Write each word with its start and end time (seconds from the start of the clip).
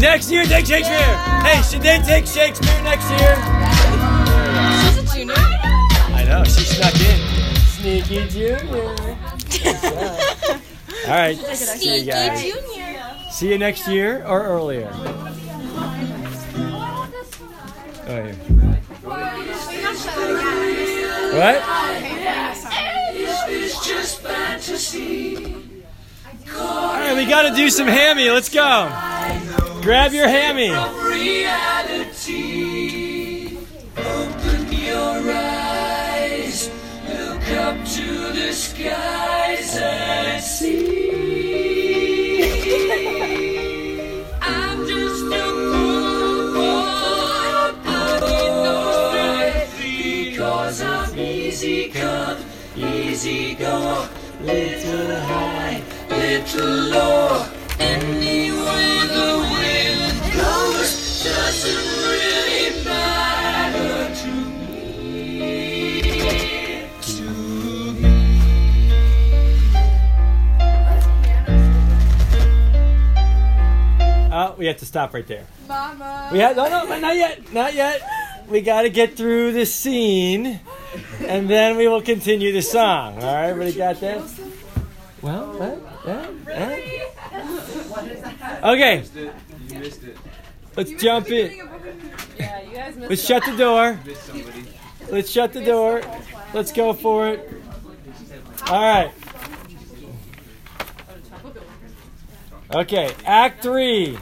Next 0.00 0.30
year, 0.30 0.44
take 0.44 0.64
Shakespeare. 0.64 1.16
Hey, 1.42 1.60
should 1.62 1.82
they 1.82 1.98
take 1.98 2.24
Shakespeare 2.24 2.82
next 2.84 3.10
year? 3.10 3.34
She's 4.84 4.98
a 4.98 5.16
junior. 5.16 5.34
I 5.34 6.24
know, 6.24 6.44
she 6.44 6.62
snuck 6.64 6.94
in. 7.00 7.56
Sneaky 7.66 8.28
Junior. 8.28 8.58
All 11.06 11.14
right, 11.14 11.36
see 11.36 11.98
you 11.98 12.04
guys. 12.04 12.42
junior. 12.42 13.16
See 13.32 13.50
you 13.50 13.58
next 13.58 13.88
year 13.88 14.24
or 14.24 14.42
earlier. 14.44 14.88
Oh, 18.06 18.16
yeah. 18.16 18.34
What? 21.34 21.56
All 26.56 26.94
right, 26.94 27.16
we 27.16 27.26
got 27.26 27.42
to 27.48 27.54
do 27.56 27.68
some 27.68 27.88
hammy. 27.88 28.30
Let's 28.30 28.48
go. 28.48 29.07
Grab 29.88 30.12
your 30.12 30.28
hammy. 30.28 30.68
reality. 30.68 32.36
Open 33.96 34.70
your 34.70 35.32
eyes, 35.32 36.68
look 37.08 37.48
up 37.52 37.82
to 37.96 38.32
the 38.34 38.52
skies 38.52 39.78
and 39.80 40.42
see. 40.44 41.08
I'm 44.42 44.86
just 44.86 45.24
a 45.24 45.46
poor 45.72 46.52
boy, 46.52 47.72
but 47.82 48.20
you 48.28 48.48
know 48.64 49.12
it 49.40 49.68
because 49.80 50.82
I'm 50.82 51.18
easy 51.18 51.88
come, 51.88 52.36
easy 52.76 53.54
go, 53.54 54.06
little 54.42 55.16
high, 55.16 55.82
little 56.10 56.76
low. 56.90 57.57
We 74.58 74.66
have 74.66 74.76
to 74.78 74.86
stop 74.86 75.14
right 75.14 75.26
there. 75.26 75.46
Mama. 75.68 76.28
We 76.32 76.40
have 76.40 76.56
no, 76.56 76.68
no, 76.68 76.98
not 76.98 77.16
yet, 77.16 77.52
not 77.52 77.74
yet. 77.74 78.02
We 78.48 78.60
got 78.60 78.82
to 78.82 78.90
get 78.90 79.16
through 79.16 79.52
this 79.52 79.72
scene, 79.72 80.60
and 81.20 81.48
then 81.48 81.76
we 81.76 81.86
will 81.86 82.02
continue 82.02 82.52
the 82.52 82.62
song. 82.62 83.22
All 83.22 83.34
right, 83.34 83.48
everybody 83.48 83.76
got 83.76 84.00
that? 84.00 84.18
Well, 85.22 85.52
what? 85.58 85.78
What? 86.04 86.34
What? 87.86 88.64
Okay. 88.64 89.04
Let's 90.76 91.02
jump 91.02 91.28
in. 91.28 91.68
Yeah, 92.38 92.62
you 92.62 92.74
guys 92.74 92.96
missed 92.96 93.10
Let's 93.10 93.24
shut 93.24 93.44
the 93.44 93.56
door. 93.56 93.98
Let's 95.10 95.30
shut 95.30 95.52
the 95.52 95.64
door. 95.64 96.02
Let's 96.52 96.72
go 96.72 96.92
for 96.92 97.28
it. 97.28 97.52
All 98.68 98.82
right. 98.82 99.12
Okay, 102.74 103.14
Act 103.24 103.62
3, 103.62 104.18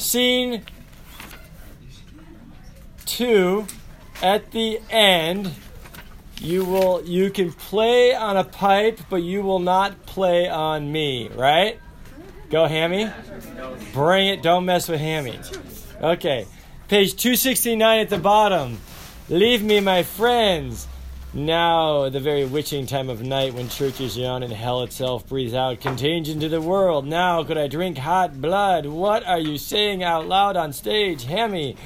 Scene 0.00 0.62
2. 3.04 3.66
At 4.22 4.50
the 4.50 4.80
end, 4.90 5.52
you 6.40 6.64
will 6.64 7.04
you 7.04 7.30
can 7.30 7.52
play 7.52 8.14
on 8.14 8.36
a 8.36 8.44
pipe, 8.44 8.98
but 9.10 9.16
you 9.16 9.42
will 9.42 9.58
not 9.58 10.06
play 10.06 10.48
on 10.48 10.90
me, 10.90 11.28
right? 11.28 11.78
Go 12.50 12.66
Hammy. 12.66 13.10
Bring 13.92 14.28
it, 14.28 14.42
don't 14.42 14.64
mess 14.64 14.88
with 14.88 15.00
Hammy. 15.00 15.38
Okay. 16.02 16.46
Page 16.88 17.14
269 17.14 18.00
at 18.00 18.08
the 18.08 18.18
bottom. 18.18 18.78
Leave 19.28 19.62
me, 19.62 19.80
my 19.80 20.02
friends. 20.02 20.88
Now, 21.32 22.08
the 22.08 22.18
very 22.18 22.44
witching 22.44 22.86
time 22.86 23.08
of 23.08 23.22
night 23.22 23.54
when 23.54 23.68
churches 23.68 24.18
yawn 24.18 24.42
and 24.42 24.52
hell 24.52 24.82
itself 24.82 25.28
breathes 25.28 25.54
out 25.54 25.80
contagion 25.80 26.40
to 26.40 26.48
the 26.48 26.60
world. 26.60 27.06
Now, 27.06 27.44
could 27.44 27.56
I 27.56 27.68
drink 27.68 27.98
hot 27.98 28.40
blood? 28.40 28.84
What 28.84 29.24
are 29.24 29.38
you 29.38 29.56
saying 29.56 30.02
out 30.02 30.26
loud 30.26 30.56
on 30.56 30.72
stage, 30.72 31.26
Hammy? 31.26 31.76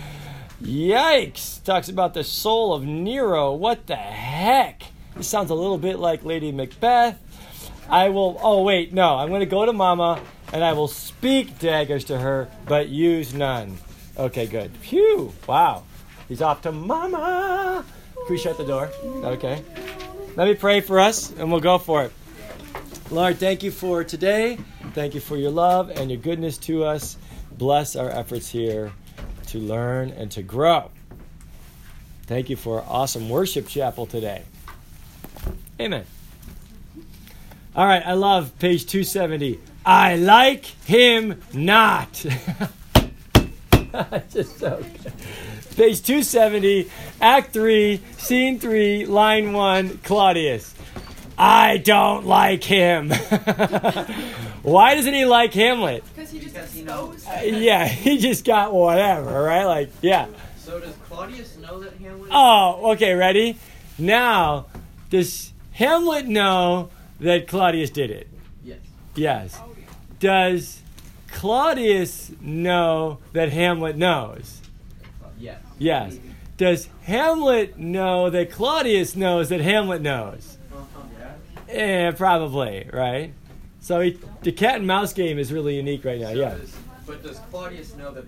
Yikes! 0.62 1.62
Talks 1.62 1.90
about 1.90 2.14
the 2.14 2.24
soul 2.24 2.72
of 2.72 2.84
Nero. 2.84 3.52
What 3.52 3.86
the 3.86 3.96
heck? 3.96 4.82
This 5.14 5.28
sounds 5.28 5.50
a 5.50 5.54
little 5.54 5.76
bit 5.76 5.98
like 5.98 6.24
Lady 6.24 6.50
Macbeth. 6.50 7.18
I 7.90 8.08
will. 8.08 8.40
Oh, 8.42 8.62
wait, 8.62 8.94
no. 8.94 9.16
I'm 9.16 9.28
going 9.28 9.40
to 9.40 9.46
go 9.46 9.66
to 9.66 9.74
Mama 9.74 10.22
and 10.54 10.64
I 10.64 10.72
will 10.72 10.88
speak 10.88 11.58
daggers 11.58 12.04
to 12.06 12.18
her, 12.18 12.48
but 12.66 12.88
use 12.88 13.34
none. 13.34 13.76
Okay, 14.16 14.46
good. 14.46 14.74
Phew! 14.78 15.34
Wow. 15.46 15.82
He's 16.28 16.40
off 16.40 16.62
to 16.62 16.72
Mama. 16.72 17.84
We 18.28 18.38
shut 18.38 18.56
the 18.56 18.64
door? 18.64 18.90
Okay. 19.04 19.62
Let 20.36 20.48
me 20.48 20.54
pray 20.54 20.80
for 20.80 20.98
us 20.98 21.30
and 21.32 21.50
we'll 21.50 21.60
go 21.60 21.78
for 21.78 22.04
it. 22.04 22.12
Lord, 23.10 23.38
thank 23.38 23.62
you 23.62 23.70
for 23.70 24.02
today. 24.02 24.58
Thank 24.94 25.14
you 25.14 25.20
for 25.20 25.36
your 25.36 25.50
love 25.50 25.90
and 25.90 26.10
your 26.10 26.20
goodness 26.20 26.56
to 26.58 26.84
us. 26.84 27.18
Bless 27.52 27.96
our 27.96 28.08
efforts 28.10 28.48
here 28.48 28.92
to 29.48 29.58
learn 29.58 30.10
and 30.10 30.30
to 30.32 30.42
grow. 30.42 30.90
Thank 32.26 32.48
you 32.48 32.56
for 32.56 32.80
our 32.80 32.86
awesome 32.88 33.28
worship 33.28 33.68
chapel 33.68 34.06
today. 34.06 34.42
Amen. 35.78 36.04
All 37.76 37.86
right, 37.86 38.02
I 38.04 38.14
love 38.14 38.58
page 38.58 38.86
270. 38.86 39.60
I 39.84 40.16
like 40.16 40.64
him 40.64 41.42
not. 41.52 42.12
Just 44.30 44.58
so 44.58 44.82
good. 45.02 45.12
Page 45.74 46.02
270, 46.02 46.88
Act 47.20 47.52
3, 47.52 48.00
Scene 48.16 48.58
3, 48.60 49.06
Line 49.06 49.52
1, 49.52 49.98
Claudius. 49.98 50.74
I 51.36 51.78
don't 51.78 52.26
like 52.26 52.62
him. 52.62 53.10
Why 54.62 54.94
doesn't 54.94 55.14
he 55.14 55.24
like 55.24 55.52
Hamlet? 55.52 56.04
Because 56.14 56.30
he 56.30 56.38
just 56.38 56.56
exposed. 56.56 57.26
Uh, 57.26 57.40
yeah, 57.42 57.86
he 57.88 58.18
just 58.18 58.44
got 58.44 58.72
whatever, 58.72 59.42
right? 59.42 59.64
Like, 59.64 59.90
yeah. 60.00 60.28
So 60.58 60.78
does 60.78 60.94
Claudius 61.08 61.56
know 61.58 61.80
that 61.80 61.94
Hamlet? 61.94 62.30
Oh, 62.32 62.92
okay, 62.92 63.14
ready? 63.14 63.58
Now, 63.98 64.66
does 65.10 65.52
Hamlet 65.72 66.26
know 66.26 66.90
that 67.18 67.48
Claudius 67.48 67.90
did 67.90 68.10
it? 68.10 68.28
Yes. 68.62 68.78
Yes. 69.16 69.58
Oh, 69.60 69.74
does 70.20 70.82
Claudius 71.32 72.30
know 72.40 73.18
that 73.32 73.50
Hamlet 73.50 73.96
knows? 73.96 74.60
Yes. 75.44 75.60
Yes. 75.78 76.18
Does 76.56 76.88
Hamlet 77.02 77.78
know 77.78 78.30
that 78.30 78.50
Claudius 78.50 79.14
knows 79.16 79.48
that 79.50 79.60
Hamlet 79.60 80.00
knows? 80.02 80.56
Eh, 81.68 82.10
probably, 82.12 82.88
right? 82.92 83.32
So 83.80 84.00
he, 84.00 84.18
the 84.42 84.52
cat 84.52 84.76
and 84.76 84.86
mouse 84.86 85.12
game 85.12 85.38
is 85.38 85.52
really 85.52 85.76
unique 85.76 86.04
right 86.04 86.20
now. 86.20 86.28
So 86.28 86.34
Yeah. 86.40 86.54
does- 86.54 86.76
but 87.06 87.22
does 87.22 87.38
Claudius 87.50 87.94
know 87.96 88.12
that 88.12 88.24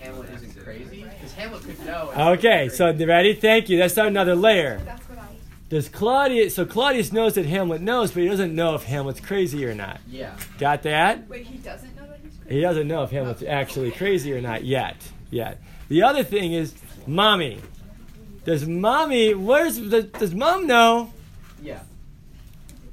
Hamlet 0.00 0.28
isn't 0.36 0.62
crazy? 0.62 1.04
Because 1.04 1.32
Hamlet 1.34 1.62
could 1.62 1.84
know. 1.86 2.12
Okay, 2.34 2.68
so 2.68 2.92
ready? 2.94 3.34
Thank 3.34 3.68
you. 3.68 3.78
That's 3.78 3.96
another 3.96 4.34
layer. 4.36 4.80
That's 4.84 5.08
what 5.08 5.18
I. 5.18 5.22
Does 5.68 5.88
Claudius? 5.88 6.54
So 6.54 6.64
Claudius 6.64 7.12
knows 7.12 7.34
that 7.34 7.46
Hamlet 7.46 7.80
knows, 7.80 8.12
but 8.12 8.22
he 8.22 8.28
doesn't 8.28 8.54
know 8.54 8.74
if 8.74 8.84
Hamlet's 8.84 9.20
crazy 9.20 9.64
or 9.64 9.74
not. 9.74 9.98
Yeah. 10.08 10.36
Got 10.58 10.82
that? 10.82 11.28
Wait, 11.28 11.46
he 11.46 11.58
doesn't 11.58 11.94
know 11.96 12.06
that 12.06 12.18
he's 12.22 12.36
crazy. 12.38 12.54
He 12.56 12.60
doesn't 12.60 12.86
know 12.88 13.02
if 13.02 13.10
Hamlet's 13.10 13.42
actually 13.42 13.90
crazy 13.92 14.32
or 14.32 14.40
not 14.40 14.64
yet. 14.64 14.96
Yet. 15.30 15.58
The 15.90 16.04
other 16.04 16.22
thing 16.22 16.52
is, 16.52 16.72
mommy. 17.04 17.60
Does 18.44 18.64
mommy? 18.66 19.34
Where's 19.34 19.76
does, 19.76 20.04
does 20.04 20.32
mom 20.32 20.68
know? 20.68 21.12
Yeah. 21.60 21.80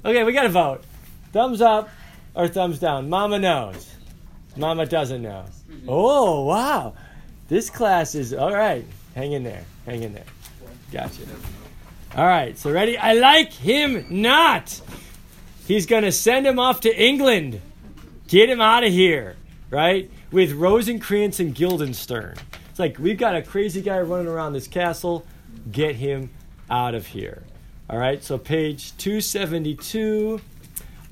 Okay, 0.04 0.24
we 0.24 0.32
got 0.32 0.42
to 0.42 0.48
vote. 0.48 0.82
Thumbs 1.32 1.60
up 1.60 1.88
or 2.34 2.48
thumbs 2.48 2.80
down. 2.80 3.08
Mama 3.08 3.38
knows. 3.38 3.94
Mama 4.56 4.84
doesn't 4.84 5.22
know. 5.22 5.44
Mm-hmm. 5.70 5.86
Oh 5.88 6.44
wow, 6.44 6.94
this 7.48 7.70
class 7.70 8.16
is 8.16 8.34
all 8.34 8.52
right. 8.52 8.84
Hang 9.14 9.32
in 9.32 9.44
there. 9.44 9.64
Hang 9.86 10.02
in 10.02 10.12
there. 10.12 10.24
Gotcha. 10.92 11.22
All 12.16 12.26
right, 12.26 12.58
so 12.58 12.72
ready? 12.72 12.98
I 12.98 13.12
like 13.12 13.52
him 13.52 14.06
not. 14.10 14.80
He's 15.68 15.86
gonna 15.86 16.10
send 16.10 16.48
him 16.48 16.58
off 16.58 16.80
to 16.80 17.00
England. 17.00 17.60
Get 18.26 18.50
him 18.50 18.60
out 18.60 18.82
of 18.82 18.92
here, 18.92 19.36
right? 19.70 20.10
With 20.32 20.52
Rosencrantz 20.52 21.38
and 21.38 21.54
Guildenstern. 21.54 22.34
It's 22.78 22.80
like 22.80 23.00
we've 23.00 23.18
got 23.18 23.34
a 23.34 23.42
crazy 23.42 23.82
guy 23.82 23.98
running 24.02 24.28
around 24.28 24.52
this 24.52 24.68
castle. 24.68 25.26
Get 25.72 25.96
him 25.96 26.30
out 26.70 26.94
of 26.94 27.08
here. 27.08 27.42
All 27.90 27.98
right, 27.98 28.22
so 28.22 28.38
page 28.38 28.96
272. 28.98 30.40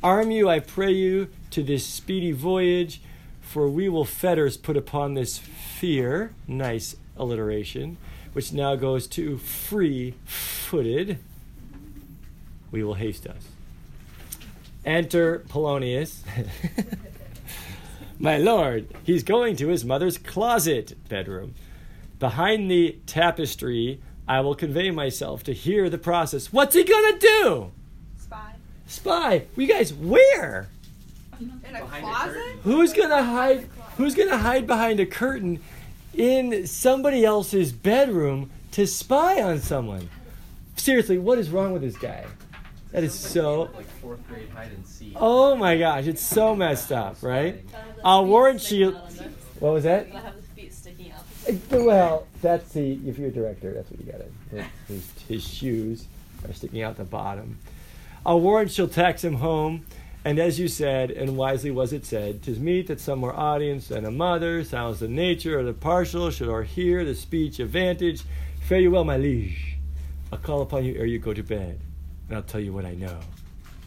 Arm 0.00 0.30
you, 0.30 0.48
I 0.48 0.60
pray 0.60 0.92
you, 0.92 1.26
to 1.50 1.64
this 1.64 1.84
speedy 1.84 2.30
voyage, 2.30 3.00
for 3.40 3.68
we 3.68 3.88
will 3.88 4.04
fetters 4.04 4.56
put 4.56 4.76
upon 4.76 5.14
this 5.14 5.38
fear. 5.38 6.32
Nice 6.46 6.94
alliteration, 7.16 7.96
which 8.32 8.52
now 8.52 8.76
goes 8.76 9.08
to 9.08 9.36
free 9.36 10.14
footed. 10.24 11.18
We 12.70 12.84
will 12.84 12.94
haste 12.94 13.26
us. 13.26 13.42
Enter 14.84 15.40
Polonius. 15.48 16.22
My 18.18 18.38
lord, 18.38 18.88
he's 19.04 19.22
going 19.22 19.56
to 19.56 19.68
his 19.68 19.84
mother's 19.84 20.16
closet 20.18 20.96
bedroom. 21.08 21.54
Behind 22.18 22.70
the 22.70 22.98
tapestry, 23.06 24.00
I 24.26 24.40
will 24.40 24.54
convey 24.54 24.90
myself 24.90 25.42
to 25.44 25.52
hear 25.52 25.90
the 25.90 25.98
process. 25.98 26.52
What's 26.52 26.74
he 26.74 26.82
gonna 26.82 27.18
do? 27.18 27.70
Spy. 28.18 28.52
Spy. 28.86 29.42
You 29.56 29.66
guys, 29.66 29.92
where? 29.92 30.68
In 31.38 31.52
a 31.64 31.80
Behind 31.80 32.04
closet? 32.04 32.32
curtain? 32.34 32.58
Who's 32.64 32.92
gonna 32.94 33.22
hide? 33.22 33.68
Who's 33.98 34.14
gonna 34.14 34.38
hide 34.38 34.66
behind 34.66 34.98
a 35.00 35.06
curtain 35.06 35.60
in 36.14 36.66
somebody 36.66 37.24
else's 37.24 37.72
bedroom 37.72 38.50
to 38.72 38.86
spy 38.86 39.42
on 39.42 39.60
someone? 39.60 40.08
Seriously, 40.76 41.18
what 41.18 41.38
is 41.38 41.50
wrong 41.50 41.72
with 41.72 41.82
this 41.82 41.96
guy? 41.98 42.24
That 42.96 43.04
is 43.04 43.12
so. 43.12 43.68
Fourth 44.00 44.26
grade 44.26 44.48
hide 44.48 44.72
and 44.72 44.86
seek. 44.86 45.12
Oh 45.16 45.54
my 45.54 45.76
gosh, 45.76 46.06
it's 46.06 46.22
so 46.22 46.56
messed 46.56 46.90
up, 46.90 47.22
right? 47.22 47.62
I'll 48.02 48.24
warrant 48.24 48.70
you. 48.70 48.92
What 49.58 49.74
was 49.74 49.84
that? 49.84 50.06
I 50.14 50.20
have 50.20 50.36
the 50.36 50.42
feet 50.42 50.72
sticking 50.72 51.12
out. 51.12 51.22
Well, 51.70 52.26
that's 52.40 52.72
the 52.72 52.94
if 53.06 53.18
you're 53.18 53.28
a 53.28 53.30
director, 53.30 53.74
that's 53.74 53.90
what 53.90 54.00
you 54.00 54.10
got 54.10 54.22
to. 54.22 54.64
His, 54.88 55.12
his 55.28 55.46
shoes 55.46 56.06
are 56.48 56.54
sticking 56.54 56.82
out 56.82 56.96
the 56.96 57.04
bottom. 57.04 57.58
I'll 58.24 58.40
warrant 58.40 58.70
she'll 58.70 58.88
tax 58.88 59.22
him 59.22 59.34
home, 59.34 59.84
and 60.24 60.38
as 60.38 60.58
you 60.58 60.66
said, 60.66 61.10
and 61.10 61.36
wisely 61.36 61.70
was 61.70 61.92
it 61.92 62.06
said, 62.06 62.42
'tis 62.42 62.58
meet 62.58 62.86
that 62.86 62.98
some 62.98 63.18
more 63.18 63.36
audience 63.36 63.88
than 63.88 64.06
a 64.06 64.10
mother 64.10 64.64
sounds 64.64 65.00
the 65.00 65.08
nature 65.08 65.58
of 65.58 65.66
the 65.66 65.74
partial 65.74 66.30
should 66.30 66.48
or 66.48 66.62
hear 66.62 67.04
the 67.04 67.14
speech 67.14 67.60
advantage. 67.60 68.22
Fare 68.62 68.80
you 68.80 68.90
well, 68.90 69.04
my 69.04 69.18
liege. 69.18 69.76
I'll 70.32 70.38
call 70.38 70.62
upon 70.62 70.86
you 70.86 70.94
ere 70.94 71.04
you 71.04 71.18
go 71.18 71.34
to 71.34 71.42
bed, 71.42 71.78
and 72.28 72.36
I'll 72.36 72.42
tell 72.42 72.60
you 72.60 72.72
what 72.72 72.84
I 72.84 72.94
know, 72.94 73.18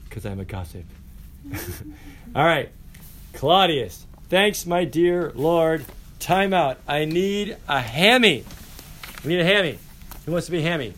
because 0.08 0.26
I'm 0.26 0.40
a 0.40 0.46
gossip. 0.46 0.86
All 2.36 2.46
right, 2.46 2.70
Claudius. 3.34 4.06
Thanks, 4.30 4.66
my 4.66 4.86
dear 4.86 5.32
Lord. 5.36 5.86
Time 6.20 6.54
out. 6.54 6.78
I 6.88 7.06
need 7.06 7.58
a 7.68 7.80
hammy. 7.80 8.44
We 9.24 9.32
need 9.32 9.40
a 9.40 9.46
hammy. 9.46 9.80
Who 10.26 10.34
wants 10.34 10.48
to 10.48 10.52
be 10.52 10.60
a 10.60 10.62
hammy? 10.62 10.94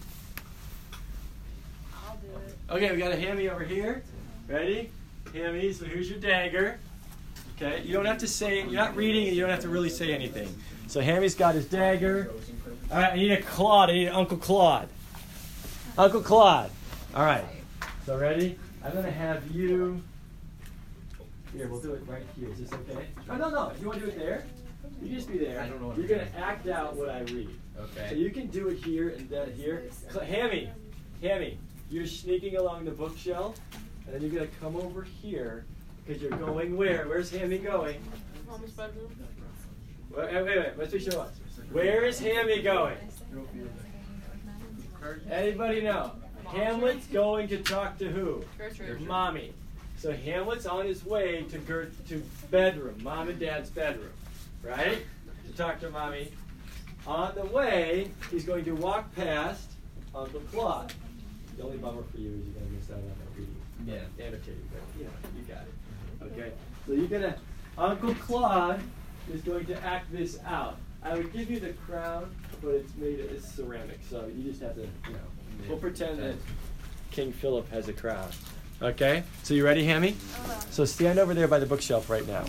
I'll 1.94 2.18
do 2.18 2.28
it. 2.36 2.58
Okay, 2.70 2.92
we 2.92 2.98
got 2.98 3.12
a 3.12 3.16
hammy 3.16 3.48
over 3.48 3.64
here. 3.64 4.04
Ready? 4.48 4.90
Hammy, 5.34 5.72
so 5.72 5.86
here's 5.86 6.10
your 6.10 6.20
dagger. 6.20 6.80
Okay, 7.56 7.84
you 7.84 7.94
don't 7.94 8.06
have 8.06 8.18
to 8.18 8.28
say, 8.28 8.64
you're 8.64 8.72
not 8.72 8.96
reading 8.96 9.28
and 9.28 9.36
you 9.36 9.42
don't 9.42 9.52
have 9.52 9.62
to 9.62 9.70
really 9.70 9.90
say 9.90 10.14
anything. 10.14 10.54
So 10.88 11.00
Hammy's 11.00 11.36
got 11.36 11.56
his 11.56 11.66
dagger. 11.66 12.32
All 12.92 12.98
right, 12.98 13.14
I 13.14 13.16
need 13.16 13.32
a 13.32 13.42
Claude. 13.42 13.92
I 13.92 13.94
need 13.94 14.10
Uncle 14.10 14.38
Claude. 14.38 14.90
Uncle 15.98 16.22
Claude. 16.22 16.72
All 17.16 17.26
right. 17.26 17.44
So 18.06 18.18
ready? 18.18 18.58
I'm 18.84 18.94
gonna 18.94 19.12
have 19.12 19.50
you. 19.52 20.02
Here, 21.54 21.68
we'll 21.68 21.82
do 21.82 21.94
it 21.94 22.04
right 22.08 22.24
here. 22.38 22.50
Is 22.50 22.60
this 22.60 22.72
okay? 22.72 23.06
Oh, 23.30 23.36
no, 23.36 23.50
no. 23.50 23.74
You 23.82 23.88
want 23.88 24.00
to 24.00 24.06
do 24.06 24.12
it 24.12 24.18
there, 24.18 24.46
you 25.02 25.08
can 25.08 25.16
just 25.18 25.30
be 25.30 25.38
there. 25.38 25.60
I 25.60 25.68
don't 25.68 25.82
know 25.82 25.88
what 25.88 25.98
You're 25.98 26.06
I'm 26.06 26.12
gonna 26.12 26.30
doing. 26.32 26.44
act 26.44 26.68
out 26.70 26.96
what 26.96 27.10
I 27.10 27.20
read. 27.22 27.50
Okay. 27.78 28.08
So 28.10 28.16
you 28.16 28.30
can 28.30 28.48
do 28.48 28.70
it 28.70 28.78
here 28.78 29.10
and 29.10 29.30
that 29.30 29.50
here. 29.50 29.90
Cl- 30.10 30.24
Hammy, 30.26 30.70
Hammy, 31.22 31.58
you're 31.90 32.06
sneaking 32.08 32.56
along 32.56 32.86
the 32.86 32.92
bookshelf, 32.92 33.60
and 34.06 34.16
then 34.16 34.22
you're 34.22 34.32
gonna 34.32 34.48
come 34.62 34.78
over 34.78 35.04
here 35.04 35.66
because 36.06 36.22
you're 36.22 36.32
going 36.32 36.78
where? 36.78 37.06
Where's 37.08 37.30
Hammy 37.30 37.58
going? 37.58 37.98
Mom's 38.48 38.72
bedroom. 38.72 39.14
Wait, 40.16 40.34
wait, 40.34 40.46
wait. 40.46 40.78
Let's 40.78 40.94
be 40.94 41.00
sure. 41.00 41.28
Where 41.72 42.04
is 42.06 42.20
Hammy 42.20 42.62
going? 42.62 42.98
Anybody 45.30 45.82
know? 45.82 46.12
Hamlet's 46.52 47.08
going 47.08 47.48
to 47.50 47.58
talk 47.58 47.98
to 48.00 48.10
who? 48.10 48.44
Gertrude. 48.58 49.02
Mommy. 49.02 49.54
So 49.98 50.12
Hamlet's 50.12 50.66
on 50.66 50.86
his 50.86 51.06
way 51.06 51.44
to 51.44 51.58
Gert 51.60 51.94
to 52.08 52.24
bedroom, 52.50 52.96
mom 53.04 53.30
and 53.30 53.40
dad's 53.40 53.70
bedroom, 53.70 54.12
right? 54.64 55.00
To 55.48 55.58
talk 55.58 55.80
to 55.82 55.90
mommy. 55.90 56.32
On 57.08 57.34
the 57.36 57.46
way, 57.46 58.10
he's 58.30 58.44
going 58.44 58.66
to 58.66 58.74
walk 58.74 59.16
past 59.16 59.72
Uncle 60.14 60.42
Claude. 60.52 60.94
The 61.58 61.64
only 61.64 61.78
bummer 61.78 62.04
for 62.12 62.18
you 62.18 62.30
is 62.30 62.46
you're 62.46 62.56
gonna 62.56 62.72
miss 62.72 62.90
out 62.90 62.98
on 62.98 63.08
that 63.08 63.38
reading. 63.38 63.56
Yeah. 63.86 64.26
Annotated, 64.26 64.64
but 64.72 64.82
you 64.98 65.06
know, 65.06 65.12
you 65.38 65.44
got 65.44 65.64
it. 65.64 66.40
Okay. 66.40 66.52
So 66.86 66.94
you're 66.94 67.08
gonna 67.08 67.38
Uncle 67.78 68.16
Claude 68.16 68.82
is 69.32 69.42
going 69.42 69.66
to 69.66 69.84
act 69.84 70.12
this 70.12 70.40
out. 70.46 70.78
I 71.04 71.16
would 71.16 71.34
give 71.34 71.50
you 71.50 71.60
the 71.60 71.74
crown, 71.74 72.30
but 72.62 72.76
it's 72.76 72.96
made 72.96 73.20
it's 73.20 73.48
ceramic, 73.54 74.00
so 74.10 74.30
you 74.36 74.44
just 74.44 74.62
have 74.62 74.76
to, 74.76 74.82
you 74.82 75.14
know. 75.14 75.68
We'll 75.68 75.78
pretend 75.78 76.20
that 76.20 76.36
King 77.12 77.32
Philip 77.32 77.70
has 77.72 77.88
a 77.88 77.94
crown. 77.94 78.30
Okay? 78.82 79.24
So 79.44 79.54
you 79.54 79.64
ready, 79.64 79.84
Hammy? 79.84 80.16
So 80.70 80.86
stand 80.86 81.20
over 81.20 81.34
there 81.34 81.48
by 81.48 81.60
the 81.60 81.66
bookshelf 81.66 82.10
right 82.10 82.28
now. 82.28 82.46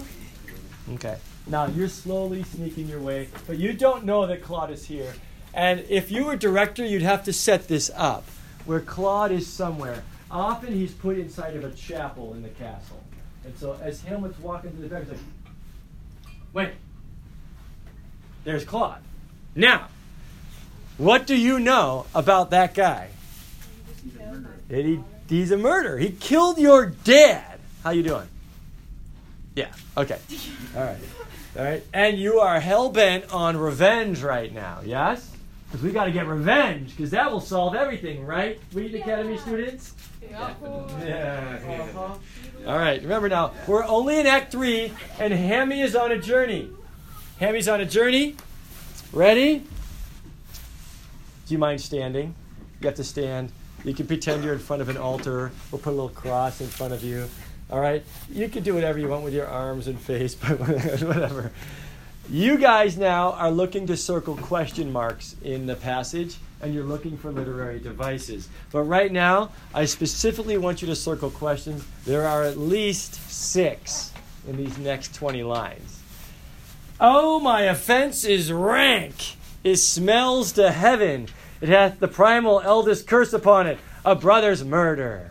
Okay. 0.95 1.17
Now 1.47 1.67
you're 1.67 1.89
slowly 1.89 2.43
sneaking 2.45 2.89
your 2.89 3.01
way, 3.01 3.29
but 3.47 3.59
you 3.59 3.73
don't 3.73 4.05
know 4.05 4.27
that 4.27 4.43
Claude 4.43 4.71
is 4.71 4.85
here. 4.85 5.13
And 5.55 5.85
if 5.89 6.11
you 6.11 6.25
were 6.25 6.37
director, 6.37 6.85
you'd 6.85 7.03
have 7.03 7.25
to 7.25 7.33
set 7.33 7.69
this 7.69 7.91
up 7.95 8.25
where 8.65 8.81
Claude 8.81 9.33
is 9.33 9.47
somewhere. 9.47 10.03
Often 10.31 10.73
he's 10.73 10.93
put 10.93 11.19
inside 11.19 11.57
of 11.57 11.65
a 11.65 11.71
chapel 11.73 12.33
in 12.35 12.43
the 12.43 12.49
castle. 12.49 13.03
And 13.45 13.57
so 13.59 13.79
as 13.83 14.01
Hamlet's 14.03 14.39
walking 14.39 14.71
through 14.71 14.83
the 14.83 14.89
back, 14.89 15.03
he's 15.03 15.11
like, 15.11 15.21
wait, 16.53 16.71
there's 18.45 18.65
Claude. 18.65 19.01
Now, 19.55 19.89
what 20.99 21.27
do 21.27 21.37
you 21.37 21.59
know 21.59 22.07
about 22.15 22.51
that 22.51 22.75
guy? 22.75 23.09
That 24.69 24.85
he, 24.85 25.01
he's 25.29 25.51
a 25.51 25.59
murderer. 25.59 25.99
He 25.99 26.11
killed 26.11 26.59
your 26.59 26.87
dad. 26.87 27.59
How 27.85 27.91
you 27.91 28.03
doing? 28.03 28.29
Yeah. 29.55 29.73
Okay. 29.97 30.19
All 30.75 30.83
right. 30.83 30.99
All 31.59 31.65
right. 31.65 31.85
And 31.93 32.19
you 32.19 32.41
are 32.41 32.59
hell 32.61 32.89
bent 32.89 33.33
on 33.33 33.57
revenge 33.57 34.23
right 34.23 34.53
now. 34.53 34.81
Yes. 34.85 35.31
Because 35.67 35.85
we 35.85 35.91
got 35.91 36.05
to 36.05 36.13
get 36.13 36.27
revenge. 36.27 36.91
Because 36.91 37.11
that 37.11 37.31
will 37.31 37.41
solve 37.41 37.75
everything, 37.75 38.25
right? 38.25 38.59
Wheaton 38.73 39.01
Academy 39.01 39.37
students. 39.39 39.95
Yeah. 40.23 40.55
Yeah. 41.01 42.15
All 42.67 42.79
right. 42.79 43.03
Remember 43.03 43.29
now, 43.29 43.53
we're 43.67 43.85
only 43.85 44.19
in 44.21 44.27
Act 44.27 44.53
Three, 44.53 44.93
and 45.19 45.33
Hammy 45.33 45.81
is 45.81 45.97
on 45.97 46.13
a 46.13 46.19
journey. 46.19 46.71
Hammy's 47.43 47.67
on 47.67 47.81
a 47.81 47.85
journey. 47.85 48.37
Ready? 49.13 49.59
Do 49.59 49.65
you 51.49 51.59
mind 51.59 51.81
standing? 51.81 52.37
You 52.81 52.87
have 52.87 52.95
to 52.95 53.03
stand. 53.03 53.51
You 53.83 53.95
can 53.95 54.07
pretend 54.07 54.45
you're 54.45 54.53
in 54.53 54.61
front 54.61 54.81
of 54.81 54.89
an 54.89 54.97
altar. 54.97 55.51
We'll 55.73 55.81
put 55.81 55.91
a 55.91 55.97
little 55.97 56.09
cross 56.09 56.61
in 56.61 56.69
front 56.69 56.93
of 56.93 57.03
you. 57.03 57.29
All 57.69 57.81
right? 57.81 58.05
You 58.31 58.49
can 58.49 58.63
do 58.63 58.75
whatever 58.75 59.01
you 59.01 59.09
want 59.09 59.25
with 59.25 59.35
your 59.35 59.49
arms 59.49 59.89
and 59.89 59.99
face, 59.99 60.35
but 60.41 60.57
whatever. 60.57 61.51
You 62.31 62.59
guys 62.59 62.97
now 62.97 63.33
are 63.33 63.51
looking 63.51 63.89
to 63.89 63.97
circle 63.97 64.37
question 64.37 64.93
marks 64.93 65.35
in 65.43 65.67
the 65.67 65.75
passage, 65.75 66.37
and 66.61 66.73
you're 66.73 66.85
looking 66.85 67.19
for 67.19 67.33
literary 67.33 67.81
devices. 67.81 68.49
But 68.71 68.83
right 68.83 69.11
now, 69.11 69.51
I 69.75 69.87
specifically 69.87 70.59
want 70.59 70.81
you 70.81 70.87
to 70.87 70.95
circle 70.95 71.31
questions. 71.31 71.85
There 72.05 72.25
are 72.25 72.45
at 72.45 72.57
least 72.57 73.15
six 73.29 74.13
in 74.47 74.57
these 74.57 74.79
next 74.79 75.17
20 75.17 75.43
lines. 75.43 76.02
Oh, 77.01 77.41
my 77.41 77.63
offense 77.63 78.25
is 78.25 78.53
rank. 78.53 79.37
It 79.65 79.77
smells 79.77 80.53
to 80.53 80.71
heaven. 80.71 81.29
It 81.61 81.69
hath 81.69 82.01
the 82.01 82.09
primal 82.09 82.61
eldest 82.61 83.07
curse 83.07 83.33
upon 83.33 83.67
it, 83.67 83.79
a 84.05 84.15
brother's 84.15 84.65
murder. 84.65 85.31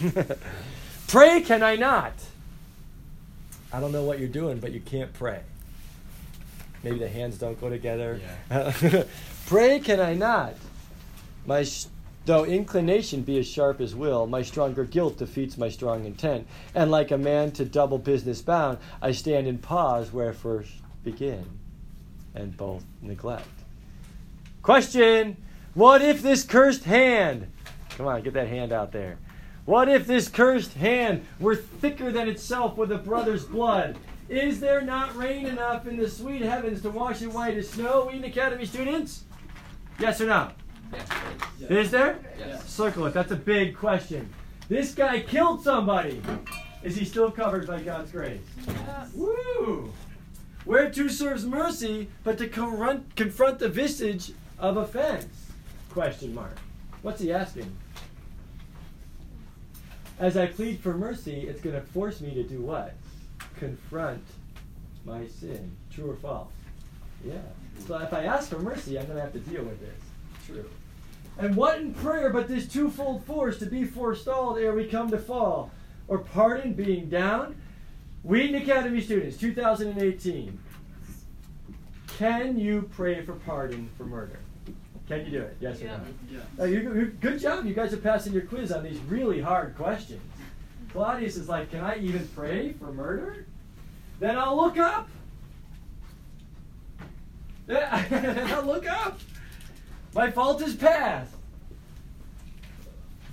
pray 1.08 1.40
can 1.42 1.62
I 1.62 1.76
not? 1.76 2.12
I 3.72 3.80
don't 3.80 3.92
know 3.92 4.04
what 4.04 4.18
you're 4.18 4.28
doing, 4.28 4.58
but 4.58 4.72
you 4.72 4.80
can't 4.80 5.12
pray. 5.14 5.40
Maybe 6.82 6.98
the 6.98 7.08
hands 7.08 7.38
don't 7.38 7.58
go 7.60 7.70
together. 7.70 8.20
pray 9.46 9.80
can 9.80 10.00
I 10.00 10.14
not? 10.14 10.54
My 11.46 11.64
though 12.24 12.44
inclination 12.44 13.22
be 13.22 13.38
as 13.38 13.48
sharp 13.48 13.80
as 13.80 13.94
will, 13.94 14.26
my 14.26 14.42
stronger 14.42 14.84
guilt 14.84 15.18
defeats 15.18 15.58
my 15.58 15.68
strong 15.68 16.04
intent. 16.04 16.46
And 16.74 16.90
like 16.90 17.10
a 17.10 17.18
man 17.18 17.52
to 17.52 17.64
double 17.64 17.98
business 17.98 18.42
bound, 18.42 18.78
I 19.00 19.12
stand 19.12 19.46
in 19.46 19.58
pause 19.58 20.12
where 20.12 20.32
first 20.32 20.72
begin, 21.04 21.44
and 22.34 22.56
both 22.56 22.84
neglect. 23.00 23.48
Question 24.62 25.36
What 25.74 26.02
if 26.02 26.22
this 26.22 26.44
cursed 26.44 26.84
hand, 26.84 27.50
come 27.90 28.06
on, 28.06 28.22
get 28.22 28.34
that 28.34 28.48
hand 28.48 28.72
out 28.72 28.92
there. 28.92 29.18
What 29.64 29.88
if 29.88 30.06
this 30.06 30.28
cursed 30.28 30.74
hand 30.74 31.24
were 31.38 31.54
thicker 31.54 32.10
than 32.10 32.28
itself 32.28 32.76
with 32.76 32.90
a 32.90 32.98
brother's 32.98 33.44
blood? 33.44 33.96
Is 34.28 34.60
there 34.60 34.80
not 34.80 35.14
rain 35.16 35.46
enough 35.46 35.86
in 35.86 35.96
the 35.96 36.08
sweet 36.08 36.42
heavens 36.42 36.82
to 36.82 36.90
wash 36.90 37.22
it 37.22 37.32
white 37.32 37.56
as 37.56 37.68
snow, 37.68 38.06
Wheaton 38.06 38.24
Academy 38.24 38.64
students? 38.64 39.24
Yes 40.00 40.20
or 40.20 40.26
no? 40.26 40.50
Yeah. 40.92 41.68
Is 41.68 41.90
there? 41.90 42.18
Yes. 42.38 42.68
Circle 42.68 43.06
it. 43.06 43.14
That's 43.14 43.32
a 43.32 43.36
big 43.36 43.76
question. 43.76 44.32
This 44.68 44.94
guy 44.94 45.20
killed 45.20 45.62
somebody. 45.62 46.22
Is 46.82 46.96
he 46.96 47.04
still 47.04 47.30
covered 47.30 47.66
by 47.66 47.80
God's 47.80 48.10
grace? 48.10 48.40
Yes. 48.66 49.12
Woo! 49.14 49.92
Whereto 50.64 51.08
serves 51.08 51.44
mercy, 51.44 52.08
but 52.24 52.38
to 52.38 52.48
confront, 52.48 53.14
confront 53.16 53.58
the 53.58 53.68
visage 53.68 54.32
of 54.58 54.76
offense? 54.76 55.50
Question 55.90 56.34
mark. 56.34 56.56
What's 57.02 57.20
he 57.20 57.32
asking? 57.32 57.70
As 60.18 60.36
I 60.36 60.46
plead 60.46 60.78
for 60.78 60.94
mercy, 60.94 61.48
it's 61.48 61.60
going 61.60 61.74
to 61.74 61.82
force 61.82 62.20
me 62.20 62.32
to 62.34 62.44
do 62.44 62.60
what? 62.60 62.94
Confront 63.58 64.22
my 65.04 65.26
sin. 65.26 65.76
True 65.90 66.12
or 66.12 66.16
false? 66.16 66.52
Yeah. 67.24 67.34
So 67.86 67.98
if 67.98 68.12
I 68.12 68.24
ask 68.24 68.48
for 68.48 68.60
mercy, 68.60 68.98
I'm 68.98 69.06
going 69.06 69.16
to 69.16 69.22
have 69.22 69.32
to 69.32 69.40
deal 69.40 69.64
with 69.64 69.80
this. 69.80 70.00
True. 70.46 70.68
And 71.42 71.56
what 71.56 71.80
in 71.80 71.92
prayer 71.92 72.30
but 72.30 72.46
this 72.46 72.68
twofold 72.68 73.24
force 73.24 73.58
to 73.58 73.66
be 73.66 73.84
forestalled 73.84 74.58
ere 74.58 74.72
we 74.72 74.86
come 74.86 75.10
to 75.10 75.18
fall? 75.18 75.72
Or 76.06 76.18
pardon 76.18 76.72
being 76.72 77.08
down? 77.08 77.56
Wheaton 78.22 78.62
Academy 78.62 79.00
students, 79.00 79.36
2018. 79.38 80.56
Can 82.16 82.56
you 82.56 82.88
pray 82.94 83.24
for 83.24 83.32
pardon 83.32 83.90
for 83.98 84.04
murder? 84.04 84.38
Can 85.08 85.24
you 85.24 85.32
do 85.32 85.40
it? 85.40 85.56
Yes 85.58 85.82
or 85.82 85.86
no? 85.86 86.00
Yeah. 86.30 86.38
Oh, 86.60 86.64
you, 86.64 86.78
you- 86.94 87.16
good 87.20 87.40
job. 87.40 87.66
You 87.66 87.74
guys 87.74 87.92
are 87.92 87.96
passing 87.96 88.32
your 88.32 88.42
quiz 88.42 88.70
on 88.70 88.84
these 88.84 89.00
really 89.08 89.40
hard 89.40 89.76
questions. 89.76 90.22
Claudius 90.92 91.36
is 91.36 91.48
like, 91.48 91.72
Can 91.72 91.80
I 91.80 91.96
even 91.96 92.28
pray 92.36 92.74
for 92.74 92.92
murder? 92.92 93.46
Then 94.20 94.38
I'll 94.38 94.54
look 94.54 94.78
up. 94.78 95.08
then 97.66 98.52
I'll 98.52 98.64
look 98.64 98.88
up. 98.88 99.18
My 100.14 100.30
fault 100.30 100.60
is 100.62 100.74
past. 100.74 101.32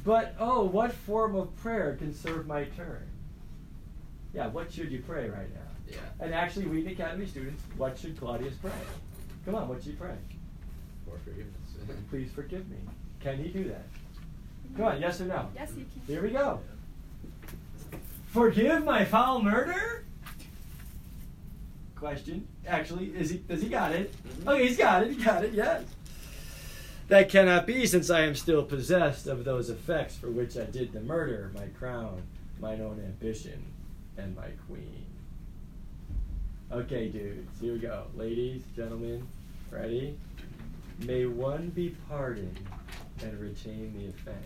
But 0.05 0.35
oh, 0.39 0.63
what 0.63 0.93
form 0.93 1.35
of 1.35 1.55
prayer 1.57 1.95
can 1.95 2.13
serve 2.13 2.47
my 2.47 2.63
turn? 2.63 3.05
Yeah, 4.33 4.47
what 4.47 4.71
should 4.71 4.91
you 4.91 5.03
pray 5.05 5.29
right 5.29 5.53
now? 5.53 5.61
Yeah. 5.89 5.97
And 6.19 6.33
actually, 6.33 6.65
Wheaton 6.67 6.93
Academy 6.93 7.25
students, 7.25 7.61
what 7.75 7.97
should 7.97 8.17
Claudius 8.17 8.53
pray? 8.55 8.71
Come 9.45 9.55
on, 9.55 9.67
what 9.67 9.79
should 9.79 9.93
you 9.93 9.97
pray? 9.97 10.15
For 11.05 11.17
forgiveness. 11.19 11.55
Please 12.09 12.31
forgive 12.31 12.69
me. 12.69 12.77
Can 13.19 13.37
he 13.37 13.49
do 13.49 13.65
that? 13.69 13.85
Come 14.77 14.85
on, 14.85 15.01
yes 15.01 15.19
or 15.19 15.25
no? 15.25 15.49
Yes, 15.55 15.71
you 15.75 15.85
can. 15.91 16.01
Here 16.07 16.23
we 16.23 16.29
go. 16.29 16.59
Forgive 18.27 18.85
my 18.85 19.03
foul 19.03 19.41
murder? 19.41 20.05
Question. 21.95 22.47
Actually, 22.65 23.07
is 23.07 23.31
he 23.31 23.37
does 23.39 23.61
he 23.61 23.67
got 23.67 23.91
it? 23.91 24.13
Okay, 24.47 24.67
he's 24.67 24.77
got 24.77 25.03
it, 25.03 25.11
he 25.11 25.21
got 25.21 25.43
it, 25.43 25.53
yes. 25.53 25.83
That 27.09 27.27
cannot 27.27 27.65
be 27.65 27.87
since 27.87 28.11
I 28.11 28.21
am 28.21 28.35
still 28.35 28.63
possessed 28.63 29.25
of 29.25 29.43
those 29.43 29.71
effects 29.71 30.15
for 30.15 30.29
which 30.29 30.55
I 30.57 30.65
did 30.65 30.93
the 30.93 31.01
murder, 31.01 31.51
my 31.55 31.65
crown, 31.79 32.21
mine 32.59 32.81
own 32.81 33.01
ambition, 33.03 33.65
and 34.15 34.35
my 34.35 34.49
queen. 34.67 35.07
Okay, 36.71 37.07
dudes, 37.07 37.59
here 37.59 37.73
we 37.73 37.79
go. 37.79 38.05
Ladies, 38.15 38.61
gentlemen, 38.75 39.27
ready? 39.71 40.19
May 40.99 41.25
one 41.25 41.69
be 41.69 41.95
pardoned 42.07 42.59
and 43.23 43.39
retain 43.39 43.91
the 43.97 44.09
offense. 44.09 44.45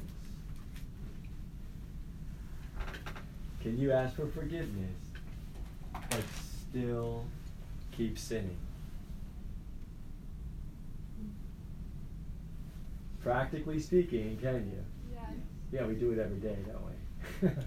Can 3.62 3.78
you 3.78 3.92
ask 3.92 4.16
for 4.16 4.28
forgiveness, 4.28 4.96
but 5.92 6.24
still 6.70 7.26
keep 7.92 8.18
sinning? 8.18 8.56
Practically 13.24 13.80
speaking, 13.80 14.38
can 14.42 14.70
you? 14.70 14.84
Yeah. 15.14 15.22
Yeah, 15.72 15.88
we 15.88 15.96
do 15.96 16.12
it 16.12 16.20
every 16.20 16.38
day, 16.38 16.58
don't 16.68 16.84
we? 17.42 17.50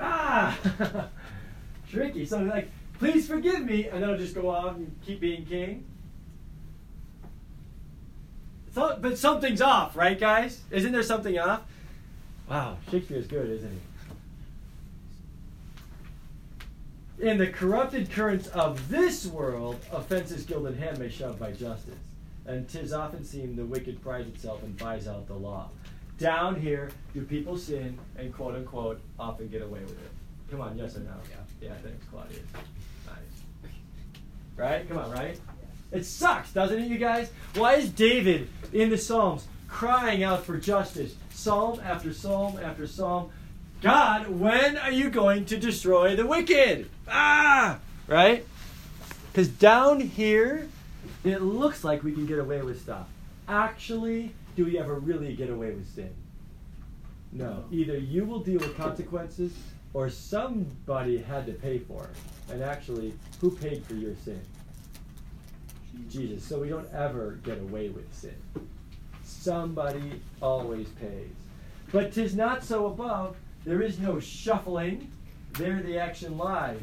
ah! 0.00 0.56
Tricky. 1.90 2.24
So, 2.24 2.38
like, 2.42 2.70
please 2.98 3.26
forgive 3.26 3.64
me, 3.64 3.88
and 3.88 4.02
then 4.02 4.10
I'll 4.10 4.16
just 4.16 4.36
go 4.36 4.50
on 4.50 4.76
and 4.76 4.96
keep 5.04 5.18
being 5.20 5.44
king. 5.44 5.84
So, 8.72 8.96
but 9.00 9.18
something's 9.18 9.60
off, 9.60 9.96
right, 9.96 10.18
guys? 10.18 10.60
Isn't 10.70 10.92
there 10.92 11.02
something 11.02 11.36
off? 11.38 11.62
Wow, 12.48 12.78
Shakespeare's 12.90 13.26
good, 13.26 13.50
isn't 13.50 13.70
he? 13.70 13.78
In 17.24 17.38
the 17.38 17.46
corrupted 17.46 18.10
currents 18.10 18.48
of 18.48 18.90
this 18.90 19.24
world, 19.24 19.82
offenses 19.90 20.44
guilt 20.44 20.66
and 20.66 20.78
hand 20.78 20.98
may 20.98 21.08
shove 21.08 21.38
by 21.38 21.52
justice. 21.52 21.94
And 22.44 22.68
'tis 22.68 22.92
often 22.92 23.24
seen 23.24 23.56
the 23.56 23.64
wicked 23.64 24.02
prides 24.02 24.28
itself 24.28 24.62
and 24.62 24.76
buys 24.76 25.08
out 25.08 25.26
the 25.26 25.32
law. 25.32 25.70
Down 26.18 26.60
here, 26.60 26.90
do 27.14 27.22
people 27.22 27.56
sin 27.56 27.98
and 28.18 28.30
quote 28.34 28.54
unquote 28.54 29.00
often 29.18 29.48
get 29.48 29.62
away 29.62 29.80
with 29.80 29.92
it? 29.92 30.10
Come 30.50 30.60
on, 30.60 30.76
yes 30.76 30.98
or 30.98 31.00
no? 31.00 31.14
Yeah. 31.30 31.68
Yeah, 31.68 31.74
thanks, 31.82 32.04
Claudius. 32.10 32.42
Nice. 33.06 33.70
Right? 34.54 34.86
Come 34.86 34.98
on, 34.98 35.10
right? 35.12 35.40
It 35.92 36.04
sucks, 36.04 36.52
doesn't 36.52 36.78
it, 36.78 36.90
you 36.90 36.98
guys? 36.98 37.30
Why 37.54 37.76
is 37.76 37.88
David 37.88 38.50
in 38.74 38.90
the 38.90 38.98
Psalms 38.98 39.46
crying 39.66 40.24
out 40.24 40.44
for 40.44 40.58
justice? 40.58 41.14
Psalm 41.30 41.80
after 41.82 42.12
psalm 42.12 42.58
after 42.62 42.86
psalm. 42.86 43.30
God, 43.82 44.28
when 44.28 44.78
are 44.78 44.90
you 44.90 45.10
going 45.10 45.44
to 45.46 45.56
destroy 45.56 46.16
the 46.16 46.26
wicked? 46.26 46.88
Ah! 47.08 47.78
Right? 48.06 48.46
Because 49.32 49.48
down 49.48 50.00
here, 50.00 50.68
it 51.24 51.42
looks 51.42 51.84
like 51.84 52.02
we 52.02 52.12
can 52.12 52.26
get 52.26 52.38
away 52.38 52.62
with 52.62 52.80
stuff. 52.80 53.08
Actually, 53.48 54.32
do 54.56 54.64
we 54.64 54.78
ever 54.78 54.94
really 54.94 55.34
get 55.34 55.50
away 55.50 55.72
with 55.72 55.92
sin? 55.94 56.10
No. 57.32 57.64
Either 57.70 57.98
you 57.98 58.24
will 58.24 58.40
deal 58.40 58.60
with 58.60 58.76
consequences 58.76 59.52
or 59.92 60.08
somebody 60.08 61.18
had 61.18 61.46
to 61.46 61.52
pay 61.52 61.78
for 61.78 62.04
it. 62.04 62.52
And 62.52 62.62
actually, 62.62 63.14
who 63.40 63.50
paid 63.50 63.84
for 63.84 63.94
your 63.94 64.14
sin? 64.24 64.40
Jesus. 66.08 66.44
So 66.44 66.60
we 66.60 66.68
don't 66.68 66.92
ever 66.92 67.38
get 67.44 67.58
away 67.58 67.88
with 67.88 68.12
sin. 68.14 68.34
Somebody 69.24 70.20
always 70.40 70.88
pays. 71.00 71.30
But 71.92 72.12
'tis 72.12 72.34
not 72.34 72.64
so 72.64 72.86
above. 72.86 73.36
There 73.64 73.82
is 73.82 73.98
no 73.98 74.20
shuffling. 74.20 75.10
There 75.54 75.80
the 75.82 75.98
action 75.98 76.36
lies 76.36 76.80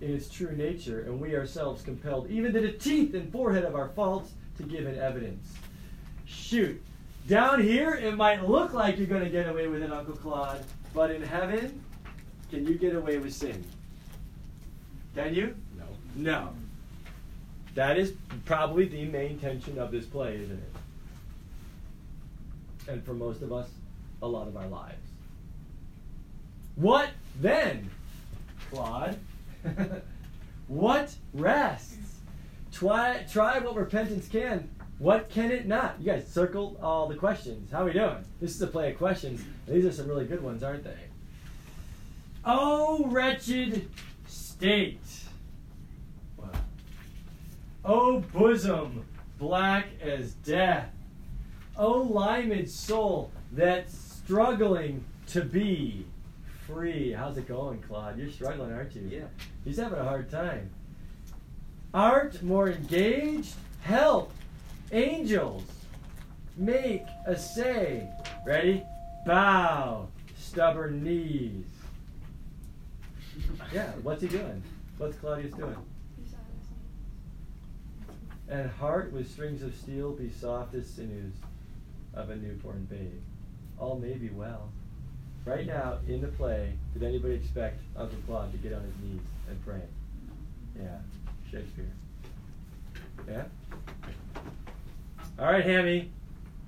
in 0.00 0.14
its 0.14 0.28
true 0.28 0.52
nature, 0.52 1.00
and 1.02 1.20
we 1.20 1.36
ourselves 1.36 1.82
compelled, 1.82 2.30
even 2.30 2.52
to 2.52 2.60
the 2.60 2.72
teeth 2.72 3.14
and 3.14 3.30
forehead 3.32 3.64
of 3.64 3.74
our 3.74 3.88
faults, 3.90 4.32
to 4.56 4.62
give 4.62 4.86
an 4.86 4.98
evidence. 4.98 5.52
Shoot. 6.26 6.80
Down 7.28 7.62
here, 7.62 7.94
it 7.94 8.16
might 8.16 8.48
look 8.48 8.72
like 8.72 8.98
you're 8.98 9.06
going 9.06 9.24
to 9.24 9.30
get 9.30 9.48
away 9.48 9.66
with 9.68 9.82
it, 9.82 9.92
Uncle 9.92 10.16
Claude, 10.16 10.64
but 10.94 11.10
in 11.10 11.22
heaven, 11.22 11.82
can 12.50 12.66
you 12.66 12.74
get 12.74 12.94
away 12.94 13.18
with 13.18 13.34
sin? 13.34 13.64
Can 15.14 15.34
you? 15.34 15.54
No. 15.76 15.84
No. 16.16 16.54
That 17.74 17.98
is 17.98 18.14
probably 18.44 18.86
the 18.86 19.04
main 19.04 19.38
tension 19.38 19.78
of 19.78 19.90
this 19.90 20.06
play, 20.06 20.36
isn't 20.36 20.58
it? 20.58 20.72
And 22.88 23.04
for 23.04 23.14
most 23.14 23.42
of 23.42 23.52
us, 23.52 23.68
a 24.22 24.26
lot 24.26 24.48
of 24.48 24.56
our 24.56 24.66
lives. 24.66 24.99
What 26.80 27.10
then, 27.38 27.90
Claude? 28.70 29.18
what 30.66 31.14
rests? 31.34 32.16
Try, 32.72 33.26
try 33.30 33.58
what 33.58 33.76
repentance 33.76 34.26
can. 34.28 34.70
What 34.98 35.28
can 35.28 35.50
it 35.50 35.66
not? 35.66 35.96
You 35.98 36.06
guys 36.06 36.26
circled 36.26 36.78
all 36.82 37.06
the 37.06 37.16
questions. 37.16 37.70
How 37.70 37.82
are 37.82 37.84
we 37.84 37.92
doing? 37.92 38.24
This 38.40 38.54
is 38.54 38.62
a 38.62 38.66
play 38.66 38.92
of 38.92 38.96
questions. 38.96 39.44
These 39.68 39.84
are 39.84 39.92
some 39.92 40.08
really 40.08 40.24
good 40.24 40.42
ones, 40.42 40.62
aren't 40.62 40.84
they? 40.84 40.96
Oh, 42.46 43.04
wretched 43.08 43.86
state. 44.26 45.04
Wow. 46.38 46.48
Oh, 47.84 48.20
bosom, 48.32 49.04
black 49.38 49.84
as 50.00 50.32
death. 50.32 50.88
Oh, 51.76 52.00
limed 52.00 52.70
soul, 52.70 53.32
that's 53.52 53.94
struggling 54.24 55.04
to 55.26 55.42
be 55.42 56.06
free. 56.72 57.12
How's 57.12 57.36
it 57.36 57.48
going, 57.48 57.80
Claude? 57.82 58.18
You're 58.18 58.30
struggling, 58.30 58.72
aren't 58.72 58.94
you? 58.94 59.08
Yeah. 59.10 59.26
He's 59.64 59.78
having 59.78 59.98
a 59.98 60.04
hard 60.04 60.30
time. 60.30 60.70
Art 61.92 62.42
more 62.42 62.68
engaged? 62.68 63.54
Help! 63.82 64.32
Angels! 64.92 65.64
Make 66.56 67.04
assay. 67.26 68.08
Ready? 68.46 68.84
Bow. 69.26 70.08
Stubborn 70.38 71.02
knees. 71.02 71.64
Yeah, 73.72 73.90
what's 74.02 74.22
he 74.22 74.28
doing? 74.28 74.62
What's 74.98 75.16
Claudius 75.16 75.54
doing? 75.54 75.76
He's 76.22 76.32
not 76.32 76.42
listening. 78.48 78.62
And 78.62 78.70
heart 78.70 79.12
with 79.12 79.30
strings 79.30 79.62
of 79.62 79.74
steel 79.74 80.12
be 80.12 80.30
soft 80.30 80.74
as 80.74 80.88
sinews 80.88 81.34
of 82.14 82.30
a 82.30 82.36
newborn 82.36 82.86
babe. 82.90 83.22
All 83.78 83.98
may 83.98 84.14
be 84.14 84.28
well. 84.28 84.70
Right 85.44 85.66
now, 85.66 85.98
in 86.06 86.20
the 86.20 86.28
play, 86.28 86.74
did 86.92 87.02
anybody 87.02 87.34
expect 87.34 87.80
Uncle 87.96 88.18
Claude 88.26 88.52
to 88.52 88.58
get 88.58 88.72
on 88.72 88.82
his 88.82 88.92
knees 89.02 89.20
and 89.48 89.64
pray? 89.64 89.80
Yeah, 90.78 90.98
Shakespeare. 91.50 91.90
Yeah? 93.28 93.44
All 95.38 95.46
right, 95.46 95.64
Hammy. 95.64 96.10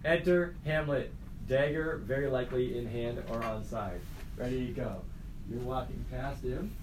Enter 0.05 0.55
Hamlet. 0.65 1.13
Dagger 1.49 1.99
very 2.05 2.29
likely 2.29 2.79
in 2.79 2.87
hand 2.87 3.23
or 3.29 3.43
on 3.45 3.65
side. 3.65 4.01
Ready 4.37 4.67
to 4.69 4.73
go. 4.73 5.03
You're 5.51 5.61
walking 5.61 6.05
past 6.11 6.43
him. 6.43 6.75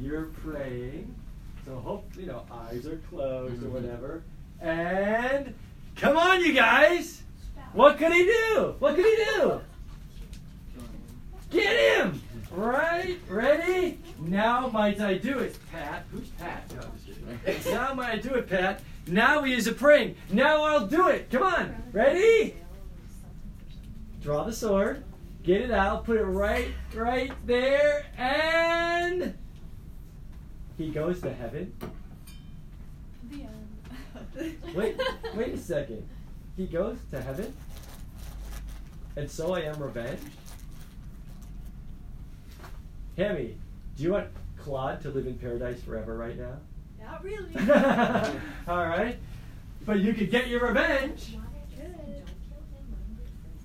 You're 0.00 0.26
praying. 0.42 1.14
So 1.66 1.76
hope 1.76 2.10
you 2.16 2.26
know 2.26 2.44
eyes 2.50 2.86
are 2.86 3.00
closed 3.10 3.62
or 3.62 3.68
whatever. 3.68 4.22
And 4.60 5.54
come 5.96 6.16
on, 6.16 6.40
you 6.40 6.52
guys. 6.52 7.22
What 7.72 7.98
could 7.98 8.12
he 8.12 8.24
do? 8.24 8.74
What 8.78 8.96
could 8.96 9.04
he 9.04 9.16
do? 9.16 9.60
Get 11.50 11.98
him! 11.98 12.22
Right? 12.50 13.18
Ready? 13.28 13.98
Now 14.18 14.68
might 14.68 15.00
I 15.00 15.14
do 15.14 15.38
it, 15.38 15.58
Pat? 15.70 16.04
Who's 16.12 16.28
Pat? 16.30 16.64
No, 16.74 16.82
just 17.06 17.20
kidding. 17.44 17.72
now 17.72 17.94
might 17.94 18.10
I 18.10 18.16
do 18.16 18.34
it, 18.34 18.48
Pat? 18.48 18.82
Now 19.06 19.42
he 19.42 19.54
is 19.54 19.66
a 19.66 19.72
praying. 19.72 20.16
Now 20.30 20.62
I'll 20.62 20.86
do 20.86 21.08
it. 21.08 21.30
Come 21.30 21.42
on. 21.42 21.82
Ready? 21.92 22.56
Draw 24.22 24.44
the 24.44 24.52
sword. 24.52 25.04
Get 25.42 25.62
it 25.62 25.70
out. 25.70 26.04
Put 26.04 26.18
it 26.18 26.24
right, 26.24 26.68
right 26.94 27.32
there, 27.46 28.04
and 28.18 29.34
he 30.76 30.90
goes 30.90 31.20
to 31.22 31.32
heaven. 31.32 31.72
The 33.30 33.42
end. 33.42 34.58
Wait, 34.74 35.00
wait 35.34 35.54
a 35.54 35.58
second. 35.58 36.06
He 36.56 36.66
goes 36.66 36.98
to 37.10 37.20
heaven, 37.20 37.54
and 39.16 39.30
so 39.30 39.54
I 39.54 39.60
am 39.60 39.82
revenged. 39.82 40.24
Hammy, 43.16 43.56
do 43.96 44.02
you 44.02 44.12
want 44.12 44.28
Claude 44.58 45.00
to 45.02 45.10
live 45.10 45.26
in 45.26 45.34
paradise 45.34 45.82
forever 45.82 46.16
right 46.16 46.38
now? 46.38 46.56
Not 47.00 47.24
really. 47.24 47.54
All 48.68 48.86
right, 48.86 49.16
but 49.84 50.00
you 50.00 50.14
could 50.14 50.30
get 50.30 50.48
your 50.48 50.66
revenge. 50.66 51.36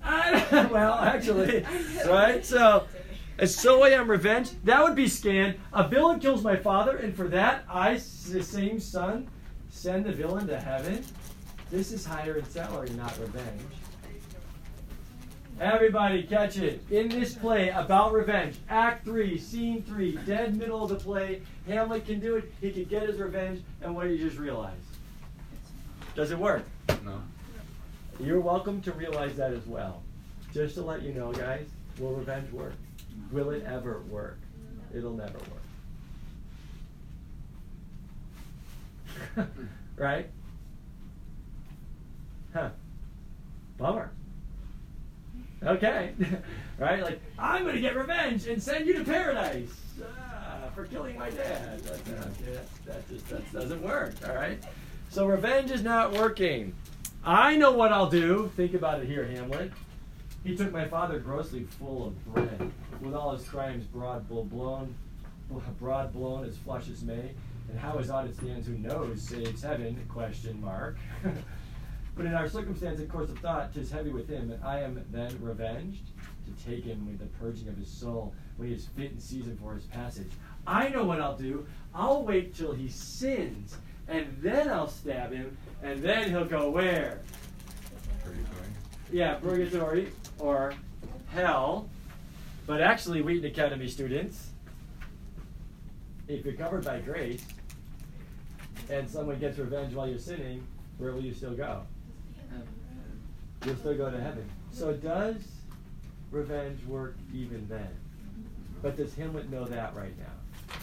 I, 0.06 0.68
well, 0.72 0.94
actually, 0.94 1.64
right? 2.06 2.44
So, 2.44 2.86
and 3.38 3.50
so 3.50 3.82
I 3.82 3.90
am 3.90 4.08
revenge. 4.08 4.50
That 4.62 4.82
would 4.82 4.94
be 4.94 5.08
scanned. 5.08 5.56
A 5.72 5.88
villain 5.88 6.20
kills 6.20 6.44
my 6.44 6.56
father, 6.56 6.96
and 6.96 7.14
for 7.14 7.26
that, 7.28 7.64
I, 7.68 7.94
the 7.94 8.42
same 8.42 8.78
son, 8.78 9.28
send 9.68 10.04
the 10.04 10.12
villain 10.12 10.46
to 10.46 10.60
heaven. 10.60 11.04
This 11.70 11.90
is 11.90 12.04
hire 12.04 12.36
in 12.36 12.44
salary, 12.44 12.90
not 12.90 13.18
revenge. 13.18 13.62
Everybody, 15.58 16.22
catch 16.22 16.58
it. 16.58 16.82
In 16.90 17.08
this 17.08 17.32
play 17.34 17.70
about 17.70 18.12
revenge, 18.12 18.56
Act 18.68 19.06
3, 19.06 19.38
Scene 19.38 19.82
3, 19.82 20.18
dead 20.26 20.54
middle 20.54 20.82
of 20.82 20.90
the 20.90 20.96
play, 20.96 21.40
Hamlet 21.66 22.04
can 22.04 22.20
do 22.20 22.36
it. 22.36 22.52
He 22.60 22.70
can 22.70 22.84
get 22.84 23.08
his 23.08 23.18
revenge, 23.18 23.62
and 23.80 23.96
what 23.96 24.04
do 24.04 24.10
you 24.10 24.18
just 24.18 24.38
realize? 24.38 24.76
Does 26.14 26.30
it 26.30 26.38
work? 26.38 26.62
No. 27.04 27.22
You're 28.20 28.40
welcome 28.40 28.82
to 28.82 28.92
realize 28.92 29.34
that 29.36 29.54
as 29.54 29.66
well. 29.66 30.02
Just 30.52 30.74
to 30.74 30.82
let 30.82 31.00
you 31.00 31.14
know, 31.14 31.32
guys, 31.32 31.66
will 31.98 32.12
revenge 32.12 32.52
work? 32.52 32.74
Will 33.32 33.50
it 33.50 33.64
ever 33.64 34.02
work? 34.10 34.38
It'll 34.94 35.14
never 35.14 35.38
work. 39.36 39.48
right? 39.96 40.28
Huh. 42.52 42.70
Bummer. 43.78 44.10
Okay. 45.66 46.12
right? 46.78 47.02
Like, 47.02 47.20
I'm 47.38 47.64
going 47.64 47.74
to 47.74 47.80
get 47.80 47.96
revenge 47.96 48.46
and 48.46 48.62
send 48.62 48.86
you 48.86 48.94
to 48.94 49.04
paradise 49.04 49.74
ah, 50.02 50.68
for 50.74 50.86
killing 50.86 51.18
my 51.18 51.30
dad. 51.30 51.80
That, 51.80 52.04
that, 52.04 52.84
that 52.86 53.08
just 53.08 53.28
that 53.28 53.52
doesn't 53.52 53.82
work. 53.82 54.14
All 54.26 54.34
right? 54.34 54.62
So 55.10 55.26
revenge 55.26 55.70
is 55.70 55.82
not 55.82 56.12
working. 56.12 56.74
I 57.24 57.56
know 57.56 57.72
what 57.72 57.92
I'll 57.92 58.10
do. 58.10 58.50
Think 58.56 58.74
about 58.74 59.00
it 59.00 59.06
here, 59.06 59.26
Hamlet. 59.26 59.72
He 60.44 60.56
took 60.56 60.72
my 60.72 60.86
father 60.86 61.18
grossly 61.18 61.64
full 61.64 62.06
of 62.06 62.24
bread, 62.32 62.70
with 63.00 63.14
all 63.14 63.36
his 63.36 63.48
crimes 63.48 63.84
broad 63.84 64.28
blown, 64.28 64.94
broad 65.80 66.12
blown 66.12 66.44
as 66.44 66.56
flush 66.58 66.88
as 66.88 67.02
May, 67.02 67.32
and 67.68 67.78
how 67.80 67.98
his 67.98 68.10
audit 68.10 68.36
stands, 68.36 68.68
who 68.68 68.78
knows, 68.78 69.22
saves 69.22 69.62
heaven? 69.62 69.98
Question 70.08 70.60
mark. 70.60 70.98
but 72.16 72.26
in 72.26 72.34
our 72.34 72.48
circumstance 72.48 72.98
and 72.98 73.08
course 73.10 73.28
of 73.28 73.38
thought, 73.38 73.72
'tis 73.72 73.90
heavy 73.90 74.10
with 74.10 74.28
him, 74.28 74.50
and 74.50 74.64
I 74.64 74.80
am 74.80 75.04
then 75.10 75.38
revenged 75.40 76.10
to 76.46 76.64
take 76.64 76.84
him 76.84 77.06
with 77.06 77.18
the 77.18 77.26
purging 77.38 77.68
of 77.68 77.76
his 77.76 77.88
soul 77.88 78.34
when 78.56 78.68
he 78.68 78.74
is 78.74 78.86
fit 78.86 79.12
and 79.12 79.22
season 79.22 79.56
for 79.58 79.74
his 79.74 79.84
passage. 79.84 80.30
I 80.66 80.88
know 80.88 81.04
what 81.04 81.20
I'll 81.20 81.36
do. 81.36 81.66
I'll 81.94 82.24
wait 82.24 82.54
till 82.54 82.72
he 82.72 82.88
sins, 82.88 83.76
and 84.08 84.34
then 84.40 84.68
I'll 84.68 84.88
stab 84.88 85.32
him, 85.32 85.56
and 85.82 86.02
then 86.02 86.30
he'll 86.30 86.46
go 86.46 86.70
where? 86.70 87.20
Purgatory. 88.24 88.68
Yeah, 89.12 89.34
purgatory 89.34 90.12
or 90.38 90.74
hell. 91.28 91.88
But 92.66 92.80
actually, 92.80 93.22
Wheaton 93.22 93.44
Academy 93.44 93.88
students, 93.88 94.50
if 96.26 96.44
you're 96.44 96.54
covered 96.54 96.84
by 96.84 96.98
grace 97.00 97.44
and 98.90 99.08
someone 99.08 99.38
gets 99.38 99.58
revenge 99.58 99.94
while 99.94 100.08
you're 100.08 100.18
sinning, 100.18 100.66
where 100.98 101.12
will 101.12 101.22
you 101.22 101.32
still 101.32 101.54
go? 101.54 101.82
You'll 103.66 103.74
still 103.76 103.96
go 103.96 104.08
to 104.08 104.20
heaven. 104.20 104.48
So 104.70 104.92
does 104.92 105.36
revenge 106.30 106.84
work 106.86 107.16
even 107.34 107.66
then? 107.68 107.88
But 108.80 108.96
does 108.96 109.12
Hamlet 109.16 109.50
know 109.50 109.64
that 109.64 109.92
right 109.96 110.16
now? 110.16 110.78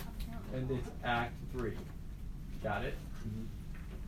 And 0.54 0.70
it's 0.70 0.90
Act 1.06 1.34
3. 1.54 1.72
Got 2.62 2.84
it? 2.84 2.96
Mm-hmm. 3.20 3.46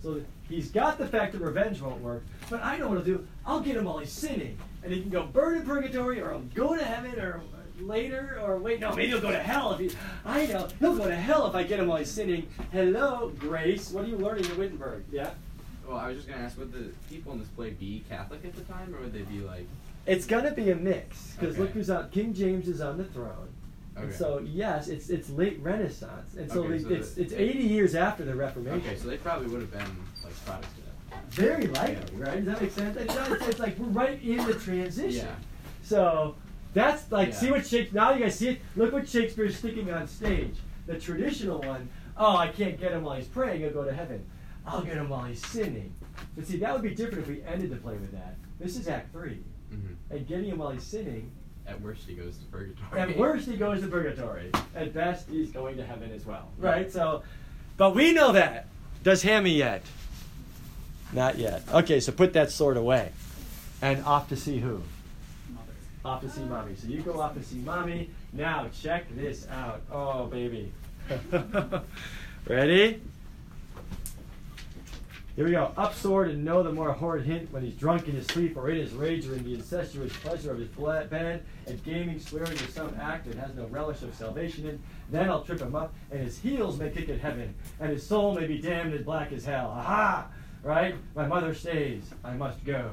So 0.04 0.22
he's 0.50 0.72
got 0.72 0.98
the 0.98 1.08
fact 1.08 1.32
that 1.32 1.42
revenge 1.42 1.82
won't 1.82 2.02
work, 2.02 2.24
but 2.50 2.62
I 2.62 2.78
know 2.78 2.90
what 2.90 2.98
I'll 2.98 3.04
do. 3.04 3.26
I'll 3.46 3.62
get 3.62 3.78
him 3.78 3.86
while 3.86 4.00
he's 4.00 4.12
sinning, 4.12 4.58
and 4.84 4.94
he 4.94 5.02
can 5.02 5.10
go 5.10 5.26
burn 5.26 5.58
in 5.58 5.66
purgatory, 5.66 6.22
or 6.22 6.32
he'll 6.32 6.42
go 6.54 6.76
to 6.76 6.84
heaven, 6.84 7.18
or 7.18 7.42
later, 7.80 8.40
or 8.44 8.58
wait, 8.58 8.82
no, 8.82 8.94
maybe 8.94 9.08
he'll 9.08 9.22
go 9.22 9.32
to 9.32 9.42
hell 9.42 9.74
if 9.74 9.80
he. 9.80 9.98
I 10.26 10.46
know 10.48 10.68
he'll 10.80 10.98
go 10.98 11.08
to 11.08 11.16
hell 11.16 11.48
if 11.48 11.56
I 11.56 11.64
get 11.64 11.80
him 11.80 11.88
while 11.88 11.98
he's 11.98 12.12
sinning. 12.12 12.48
Hello, 12.72 13.32
Grace. 13.40 13.90
What 13.90 14.04
are 14.06 14.08
you 14.08 14.18
learning 14.18 14.46
at 14.46 14.58
Wittenberg? 14.58 15.06
Yeah. 15.12 15.32
Well, 15.88 15.98
I 15.98 16.08
was 16.08 16.18
just 16.18 16.28
gonna 16.28 16.42
ask, 16.44 16.58
would 16.58 16.72
the 16.72 16.92
people 17.10 17.34
in 17.34 17.40
this 17.40 17.48
play 17.50 17.72
be 17.72 18.04
Catholic 18.10 18.44
at 18.44 18.56
the 18.56 18.62
time, 18.64 18.94
or 18.96 19.02
would 19.02 19.14
they 19.14 19.22
be 19.22 19.40
like? 19.40 19.68
It's 20.06 20.26
gonna 20.26 20.52
be 20.52 20.72
a 20.72 20.76
mix 20.76 21.36
because 21.40 21.58
look 21.58 21.72
who's 21.72 21.90
on. 21.90 22.10
King 22.10 22.34
James 22.34 22.68
is 22.68 22.82
on 22.82 22.98
the 22.98 23.04
throne. 23.06 23.50
And 23.98 24.14
so 24.14 24.40
yes, 24.40 24.88
it's 24.90 25.10
it's 25.10 25.30
late 25.30 25.60
Renaissance, 25.62 26.36
and 26.36 26.52
so, 26.52 26.64
Okay, 26.64 26.78
they- 26.78 26.84
so 26.84 26.90
it's 26.90 27.12
the- 27.14 27.22
it's 27.24 27.34
80 27.34 27.60
years 27.60 27.96
after 27.96 28.26
the 28.26 28.36
Reformation. 28.36 28.80
Okay, 28.82 28.98
so 28.98 29.08
they 29.08 29.18
probably 29.18 29.48
would 29.48 29.62
have 29.62 29.72
been 29.72 29.80
like 30.24 30.34
Protestant. 30.46 30.82
Very 31.30 31.68
likely, 31.68 32.18
right? 32.18 32.44
Does 32.44 32.46
that 32.46 32.62
make 32.62 32.72
sense? 32.72 32.98
It's, 32.98 33.48
it's 33.48 33.60
like 33.60 33.78
we're 33.80 33.88
right 33.88 34.22
in 34.22 34.46
the 34.46 34.54
transition. 34.56 35.26
Yeah. 35.28 35.36
So 35.82 36.36
that's 36.74 37.10
like, 37.12 37.34
see 37.34 37.52
what 37.52 37.66
Shakespeare, 37.66 38.02
now 38.02 38.12
you 38.14 38.20
guys 38.24 38.38
see 38.38 38.50
it? 38.50 38.62
Look 38.76 38.92
what 38.92 39.08
Shakespeare's 39.08 39.56
sticking 39.58 39.92
on 39.92 40.08
stage. 40.08 40.56
The 40.88 41.00
traditional 41.00 41.62
one, 41.62 41.88
oh, 42.18 42.36
I 42.36 42.50
can't 42.50 42.78
get 42.78 42.92
him 42.92 43.04
while 43.04 43.16
he's 43.16 43.28
praying, 43.28 43.62
he'll 43.62 43.72
go 43.72 43.86
to 43.86 43.94
heaven. 43.94 44.24
I'll 44.68 44.82
get 44.82 44.96
him 44.98 45.10
while 45.10 45.24
he's 45.24 45.46
sinning. 45.46 45.94
But 46.36 46.48
see, 46.48 46.58
that 46.58 46.74
would 46.74 46.82
be 46.82 46.94
different 46.96 47.20
if 47.24 47.28
we 47.28 47.44
ended 47.44 47.70
the 47.70 47.76
play 47.78 47.94
with 47.94 48.12
that. 48.12 48.36
This 48.60 48.78
is 48.78 48.88
Act 48.88 49.12
3. 49.12 49.40
Mm-hmm. 49.74 49.94
And 50.16 50.28
getting 50.28 50.46
him 50.50 50.58
while 50.60 50.72
he's 50.72 50.84
sinning, 50.84 51.32
At 51.68 51.82
worst, 51.82 52.08
he 52.08 52.14
goes 52.16 52.38
to 52.38 52.46
purgatory. 52.46 53.00
at 53.02 53.18
worst 53.18 53.48
he 53.48 53.58
goes 53.58 53.82
to 53.82 53.88
purgatory. 53.88 54.52
At 54.76 54.94
best 54.94 55.30
he's 55.30 55.52
going 55.52 55.78
to 55.78 55.86
heaven 55.86 56.12
as 56.12 56.26
well. 56.26 56.50
Right? 56.58 56.92
So, 56.92 57.24
but 57.78 57.96
we 57.96 58.14
know 58.14 58.32
that. 58.32 58.68
Does 59.04 59.22
Hammy 59.22 59.52
yet? 59.52 59.84
Not 61.14 61.38
yet. 61.38 61.64
Okay, 61.74 62.00
so 62.00 62.12
put 62.12 62.34
that 62.34 62.52
sword 62.52 62.78
away. 62.78 63.12
And 63.82 64.04
off 64.06 64.30
to 64.30 64.36
see 64.36 64.60
who? 64.60 64.82
Off 66.04 66.22
to 66.22 66.30
see 66.30 66.42
mommy. 66.44 66.76
So 66.76 66.88
you 66.88 67.02
go 67.02 67.20
off 67.20 67.34
to 67.36 67.44
see 67.44 67.58
mommy. 67.58 68.10
Now 68.32 68.68
check 68.82 69.06
this 69.16 69.48
out. 69.50 69.82
Oh, 69.92 70.26
baby. 70.26 70.72
Ready? 72.48 73.02
Here 75.36 75.44
we 75.44 75.52
go. 75.52 75.74
Up 75.76 75.94
sword 75.94 76.30
and 76.30 76.46
know 76.46 76.64
the 76.64 76.72
more 76.72 76.94
horrid 76.94 77.26
hint 77.26 77.52
when 77.52 77.62
he's 77.62 77.76
drunk 77.76 78.08
in 78.08 78.16
his 78.16 78.26
sleep 78.28 78.56
or 78.56 78.70
in 78.70 78.78
his 78.78 78.94
rage 78.94 79.28
or 79.28 79.36
in 79.36 79.44
the 79.44 79.54
incestuous 79.54 80.16
pleasure 80.18 80.52
of 80.52 80.60
his 80.60 80.70
bed 80.70 81.44
and 81.68 81.84
gaming, 81.84 82.20
swearing 82.20 82.56
to 82.56 82.72
some 82.72 82.96
act 83.02 83.28
that 83.28 83.36
has 83.36 83.54
no 83.54 83.66
relish 83.66 84.02
of 84.02 84.16
salvation 84.16 84.66
in. 84.66 84.82
Then 85.10 85.30
I'll 85.30 85.44
trip 85.44 85.60
him 85.60 85.76
up 85.76 85.94
and 86.10 86.22
his 86.22 86.40
heels 86.40 86.80
may 86.80 86.90
kick 86.90 87.10
at 87.10 87.20
heaven 87.20 87.54
and 87.82 87.92
his 87.92 88.08
soul 88.08 88.34
may 88.34 88.48
be 88.48 88.60
damned 88.60 88.94
as 88.94 89.02
black 89.02 89.34
as 89.34 89.44
hell. 89.44 89.74
Aha! 89.76 90.28
Right? 90.64 90.96
My 91.16 91.28
mother 91.28 91.54
stays. 91.54 92.04
I 92.24 92.34
must 92.34 92.64
go. 92.64 92.92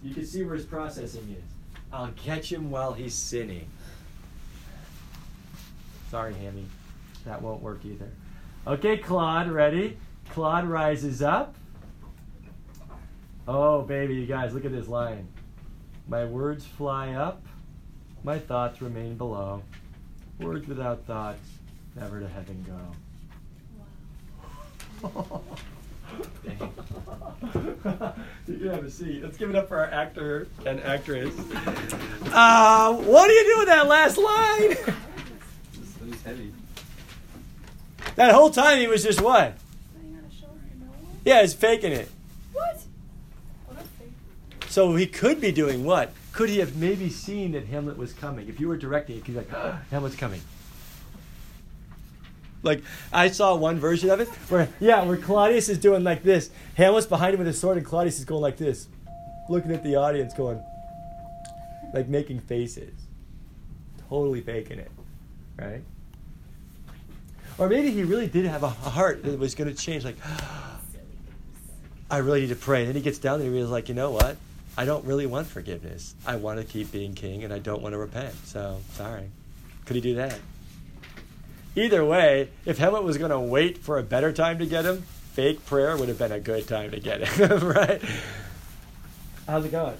You 0.00 0.14
can 0.14 0.24
see 0.24 0.44
where 0.44 0.54
his 0.54 0.64
processing 0.64 1.36
is. 1.36 1.80
I'll 1.92 2.12
catch 2.12 2.52
him 2.52 2.70
while 2.70 2.92
he's 2.92 3.14
sinning. 3.14 3.66
Sorry, 6.08 6.34
Hammy. 6.34 6.66
That 7.24 7.42
won't 7.42 7.62
work 7.62 7.84
either. 7.84 8.10
Okay, 8.64 8.96
Claude, 8.96 9.50
ready? 9.50 9.98
Claude 10.32 10.66
rises 10.66 11.22
up. 11.22 11.54
Oh, 13.46 13.82
baby, 13.82 14.14
you 14.14 14.26
guys, 14.26 14.54
look 14.54 14.64
at 14.64 14.72
this 14.72 14.88
line. 14.88 15.28
My 16.08 16.24
words 16.24 16.64
fly 16.64 17.12
up, 17.12 17.42
my 18.24 18.38
thoughts 18.38 18.80
remain 18.82 19.16
below. 19.16 19.62
Words 20.40 20.66
without 20.66 21.04
thoughts, 21.04 21.46
never 21.96 22.20
to 22.20 22.28
heaven 22.28 22.64
go. 22.66 22.76
you 28.46 28.58
can 28.58 28.70
have 28.70 28.84
a 28.84 28.90
seat. 28.90 29.22
Let's 29.22 29.36
give 29.36 29.50
it 29.50 29.56
up 29.56 29.68
for 29.68 29.78
our 29.78 29.90
actor 29.90 30.48
and 30.64 30.80
actress. 30.80 31.34
Uh, 32.32 32.94
what 32.94 33.26
do 33.26 33.32
you 33.32 33.52
do 33.52 33.58
with 33.58 33.68
that 33.68 33.86
last 33.88 34.16
line? 34.16 34.72
It 34.72 36.08
was 36.08 36.22
heavy. 36.22 36.52
That 38.16 38.32
whole 38.32 38.50
time 38.50 38.78
he 38.78 38.86
was 38.86 39.02
just 39.02 39.20
what? 39.20 39.56
Laying 39.98 40.16
on 40.16 40.24
a 40.24 40.34
shoulder, 40.34 40.60
no 40.78 40.86
one? 40.86 41.11
Yeah, 41.24 41.40
he's 41.40 41.54
faking 41.54 41.92
it. 41.92 42.08
What? 42.52 42.80
Oh. 43.70 43.76
So 44.68 44.94
he 44.96 45.06
could 45.06 45.40
be 45.40 45.52
doing 45.52 45.84
what? 45.84 46.12
Could 46.32 46.48
he 46.48 46.58
have 46.58 46.76
maybe 46.76 47.10
seen 47.10 47.52
that 47.52 47.66
Hamlet 47.66 47.96
was 47.96 48.12
coming? 48.12 48.48
If 48.48 48.58
you 48.58 48.68
were 48.68 48.76
directing, 48.76 49.16
could 49.20 49.34
be 49.34 49.40
like, 49.40 49.52
"Ah, 49.52 49.80
Hamlet's 49.90 50.16
coming. 50.16 50.40
Like 52.62 52.82
I 53.12 53.28
saw 53.28 53.54
one 53.54 53.78
version 53.78 54.08
of 54.10 54.20
it 54.20 54.28
where 54.48 54.68
yeah, 54.80 55.02
where 55.02 55.16
Claudius 55.16 55.68
is 55.68 55.78
doing 55.78 56.04
like 56.04 56.22
this. 56.22 56.50
Hamlet's 56.76 57.06
behind 57.06 57.34
him 57.34 57.38
with 57.38 57.48
his 57.48 57.60
sword, 57.60 57.76
and 57.76 57.84
Claudius 57.84 58.18
is 58.18 58.24
going 58.24 58.40
like 58.40 58.56
this, 58.56 58.88
looking 59.48 59.72
at 59.72 59.82
the 59.84 59.96
audience, 59.96 60.32
going 60.32 60.62
like 61.92 62.08
making 62.08 62.40
faces, 62.40 62.94
totally 64.08 64.40
faking 64.40 64.78
it, 64.78 64.90
right? 65.58 65.82
Or 67.58 67.68
maybe 67.68 67.90
he 67.90 68.02
really 68.02 68.26
did 68.26 68.46
have 68.46 68.62
a 68.62 68.68
heart 68.68 69.22
that 69.24 69.38
was 69.38 69.54
going 69.54 69.68
to 69.68 69.76
change. 69.76 70.04
Like, 70.04 70.16
I 72.12 72.18
really 72.18 72.42
need 72.42 72.50
to 72.50 72.56
pray. 72.56 72.80
And 72.80 72.88
then 72.88 72.94
he 72.94 73.00
gets 73.00 73.18
down 73.18 73.38
there 73.38 73.46
and 73.46 73.54
he 73.54 73.58
realizes, 73.58 73.72
like, 73.72 73.88
you 73.88 73.94
know 73.94 74.10
what? 74.10 74.36
I 74.76 74.84
don't 74.84 75.02
really 75.06 75.24
want 75.24 75.46
forgiveness. 75.46 76.14
I 76.26 76.36
want 76.36 76.60
to 76.60 76.64
keep 76.64 76.92
being 76.92 77.14
king 77.14 77.42
and 77.42 77.54
I 77.54 77.58
don't 77.58 77.80
want 77.80 77.94
to 77.94 77.98
repent. 77.98 78.34
So, 78.44 78.80
sorry. 78.92 79.30
Could 79.86 79.96
he 79.96 80.02
do 80.02 80.14
that? 80.16 80.38
Either 81.74 82.04
way, 82.04 82.50
if 82.66 82.76
Hamlet 82.76 83.02
was 83.02 83.16
going 83.16 83.30
to 83.30 83.40
wait 83.40 83.78
for 83.78 83.98
a 83.98 84.02
better 84.02 84.30
time 84.30 84.58
to 84.58 84.66
get 84.66 84.84
him, 84.84 85.04
fake 85.32 85.64
prayer 85.64 85.96
would 85.96 86.08
have 86.08 86.18
been 86.18 86.32
a 86.32 86.38
good 86.38 86.68
time 86.68 86.90
to 86.90 87.00
get 87.00 87.26
him, 87.26 87.60
right? 87.66 88.02
How's 89.46 89.64
it 89.64 89.72
going? 89.72 89.96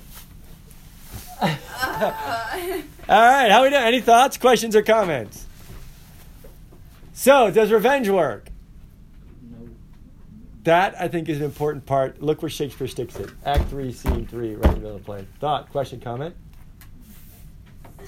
All 1.41 1.49
right, 1.49 3.51
how 3.51 3.63
we 3.63 3.71
doing? 3.71 3.83
Any 3.83 4.03
thoughts, 4.03 4.37
questions, 4.37 4.77
or 4.77 4.83
comments? 4.83 5.47
So, 7.15 7.51
does 7.51 7.73
revenge 7.73 8.11
work? 8.11 8.52
That 10.65 10.95
I 11.01 11.09
think 11.09 11.29
is 11.29 11.39
an 11.39 11.45
important 11.45 11.87
part. 11.87 12.23
Look 12.23 12.41
where 12.43 12.51
Shakespeare 12.51 12.87
sticks 12.87 13.17
it. 13.17 13.31
Act 13.45 13.69
three, 13.69 13.93
scene 13.93 14.27
three, 14.27 14.55
right 14.55 14.67
in 14.67 14.75
the 14.75 14.81
middle 14.81 14.97
of 14.97 15.03
the 15.03 15.05
play. 15.05 15.27
Thought, 15.41 15.71
question, 15.71 16.01
comment? 16.01 16.37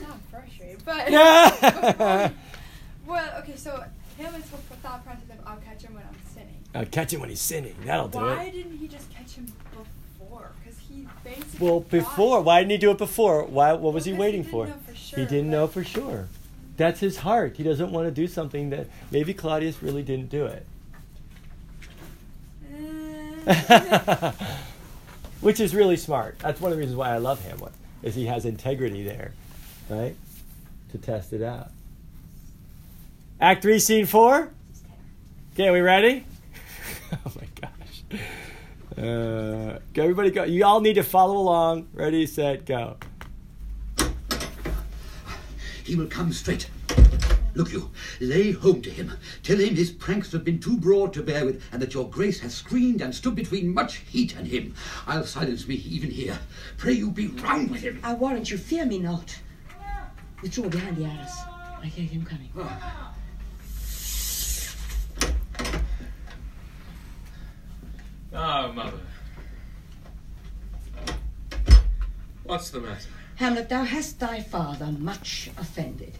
Not 0.00 0.18
frustrated, 0.30 0.84
but. 0.84 1.10
Yeah. 1.10 2.30
well, 3.06 3.38
okay, 3.40 3.56
so 3.56 3.82
Hamlet's 4.18 4.48
thought 4.48 5.04
process 5.04 5.24
of 5.30 5.46
I'll 5.46 5.56
catch 5.56 5.82
him 5.82 5.94
when 5.94 6.04
I'm 6.04 6.16
sinning. 6.32 6.54
I'll 6.74 6.86
catch 6.86 7.12
him 7.12 7.20
when 7.20 7.30
he's 7.30 7.40
sinning. 7.40 7.74
That'll 7.84 8.08
do 8.08 8.18
Why 8.18 8.32
it. 8.32 8.36
Why 8.36 8.50
didn't 8.50 8.78
he 8.78 8.86
just 8.86 9.12
catch 9.12 9.32
him 9.32 9.52
before? 9.70 10.50
Because 10.62 10.78
he 10.78 11.08
basically. 11.24 11.66
Well, 11.66 11.80
before, 11.80 12.40
why 12.40 12.60
didn't 12.60 12.72
he 12.72 12.78
do 12.78 12.92
it 12.92 12.98
before? 12.98 13.44
Why? 13.44 13.72
What 13.72 13.92
was 13.92 14.04
he 14.04 14.12
Because 14.12 14.16
he 14.16 14.20
waiting 14.20 14.42
didn't 14.42 14.52
for? 14.52 14.66
know 14.66 14.74
for 14.86 14.92
He 14.92 15.26
didn't 15.26 15.50
know 15.50 15.66
for 15.66 15.82
sure. 15.82 16.28
That's 16.76 17.00
his 17.00 17.18
heart. 17.18 17.56
He 17.56 17.64
doesn't 17.64 17.90
want 17.90 18.06
to 18.06 18.12
do 18.12 18.26
something 18.28 18.70
that 18.70 18.88
maybe 19.10 19.34
Claudius 19.34 19.82
really 19.82 20.02
didn't 20.02 20.28
do 20.28 20.46
it. 20.46 20.66
Which 25.40 25.61
is 25.61 25.74
really 25.74 25.96
smart. 25.96 26.38
That's 26.38 26.61
one 26.61 26.72
of 26.72 26.76
the 26.76 26.80
reasons 26.80 26.96
why 26.96 27.11
I 27.11 27.18
love 27.18 27.44
Hamlet, 27.44 27.72
is 28.02 28.14
he 28.14 28.26
has 28.26 28.44
integrity 28.44 29.02
there, 29.02 29.33
right? 29.88 30.16
To 30.92 30.98
test 30.98 31.33
it 31.33 31.42
out. 31.42 31.70
Act 33.40 33.62
three, 33.62 33.78
scene 33.78 34.07
four. 34.07 34.50
Okay, 35.52 35.70
we 35.70 35.80
ready? 35.80 36.24
oh 37.12 37.33
my 37.37 37.46
gosh. 37.61 38.04
Uh, 38.96 39.78
everybody 39.96 40.30
go. 40.30 40.44
You 40.44 40.64
all 40.64 40.80
need 40.80 40.94
to 40.94 41.02
follow 41.02 41.37
along. 41.37 41.88
Ready, 41.92 42.26
set, 42.26 42.64
go. 42.64 42.96
He 45.85 45.96
will 45.96 46.07
come 46.07 46.33
straight. 46.33 46.68
Look 47.54 47.72
you, 47.72 47.90
lay 48.20 48.50
home 48.50 48.82
to 48.82 48.90
him. 48.90 49.12
Tell 49.44 49.58
him 49.58 49.76
his 49.76 49.90
pranks 49.92 50.32
have 50.32 50.44
been 50.44 50.58
too 50.58 50.76
broad 50.76 51.12
to 51.12 51.22
bear 51.22 51.44
with, 51.44 51.62
and 51.70 51.80
that 51.80 51.94
your 51.94 52.10
grace 52.10 52.40
has 52.40 52.52
screened 52.52 53.00
and 53.00 53.14
stood 53.14 53.36
between 53.36 53.72
much 53.72 53.96
heat 53.96 54.34
and 54.36 54.46
him. 54.46 54.74
I'll 55.06 55.24
silence 55.24 55.68
me 55.68 55.76
even 55.76 56.10
here. 56.10 56.38
Pray 56.78 56.92
you 56.92 57.10
be 57.10 57.28
round 57.28 57.70
with 57.70 57.82
him. 57.82 58.00
I 58.02 58.14
warrant 58.14 58.50
you, 58.50 58.58
fear 58.58 58.84
me 58.84 58.98
not. 58.98 59.38
Withdraw 60.42 60.68
behind 60.68 60.96
the 60.96 61.04
arras. 61.04 61.32
I 61.80 61.86
hear 61.86 62.06
him 62.06 62.24
coming. 62.24 62.50
Ah, 68.36 68.72
mother. 68.74 68.98
What's 72.42 72.70
the 72.70 72.80
matter? 72.80 73.08
Hamlet, 73.36 73.68
thou 73.68 73.84
hast 73.84 74.18
thy 74.18 74.40
father 74.40 74.86
much 74.86 75.50
offended. 75.56 76.18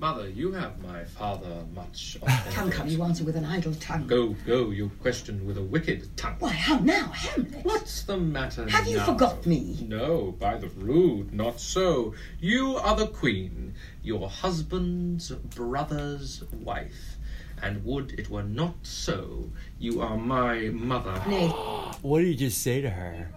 Mother, 0.00 0.30
you 0.30 0.50
have 0.52 0.82
my 0.82 1.04
father 1.04 1.62
much 1.74 2.16
offended. 2.22 2.54
Come, 2.54 2.70
come, 2.70 2.88
you 2.88 3.02
answer 3.02 3.22
with 3.22 3.36
an 3.36 3.44
idle 3.44 3.74
tongue. 3.74 4.06
Go, 4.06 4.28
go, 4.46 4.70
you 4.70 4.90
question 5.02 5.44
with 5.46 5.58
a 5.58 5.62
wicked 5.62 6.16
tongue. 6.16 6.36
Why, 6.38 6.52
how 6.52 6.78
now, 6.78 7.08
Hamlet? 7.08 7.62
What's 7.66 8.04
the 8.04 8.16
matter 8.16 8.66
Have 8.70 8.88
you 8.88 8.98
forgot 9.00 9.44
me? 9.44 9.84
No, 9.86 10.34
by 10.38 10.56
the 10.56 10.68
rood, 10.68 11.34
not 11.34 11.60
so. 11.60 12.14
You 12.40 12.76
are 12.76 12.96
the 12.96 13.08
queen, 13.08 13.74
your 14.02 14.30
husband's 14.30 15.32
brother's 15.32 16.44
wife. 16.50 17.18
And 17.62 17.84
would 17.84 18.18
it 18.18 18.30
were 18.30 18.42
not 18.42 18.76
so, 18.82 19.50
you 19.78 20.00
are 20.00 20.16
my 20.16 20.70
mother. 20.70 21.22
Nay, 21.28 21.48
What 22.00 22.20
did 22.20 22.28
you 22.28 22.36
just 22.36 22.62
say 22.62 22.80
to 22.80 22.88
her? 22.88 23.28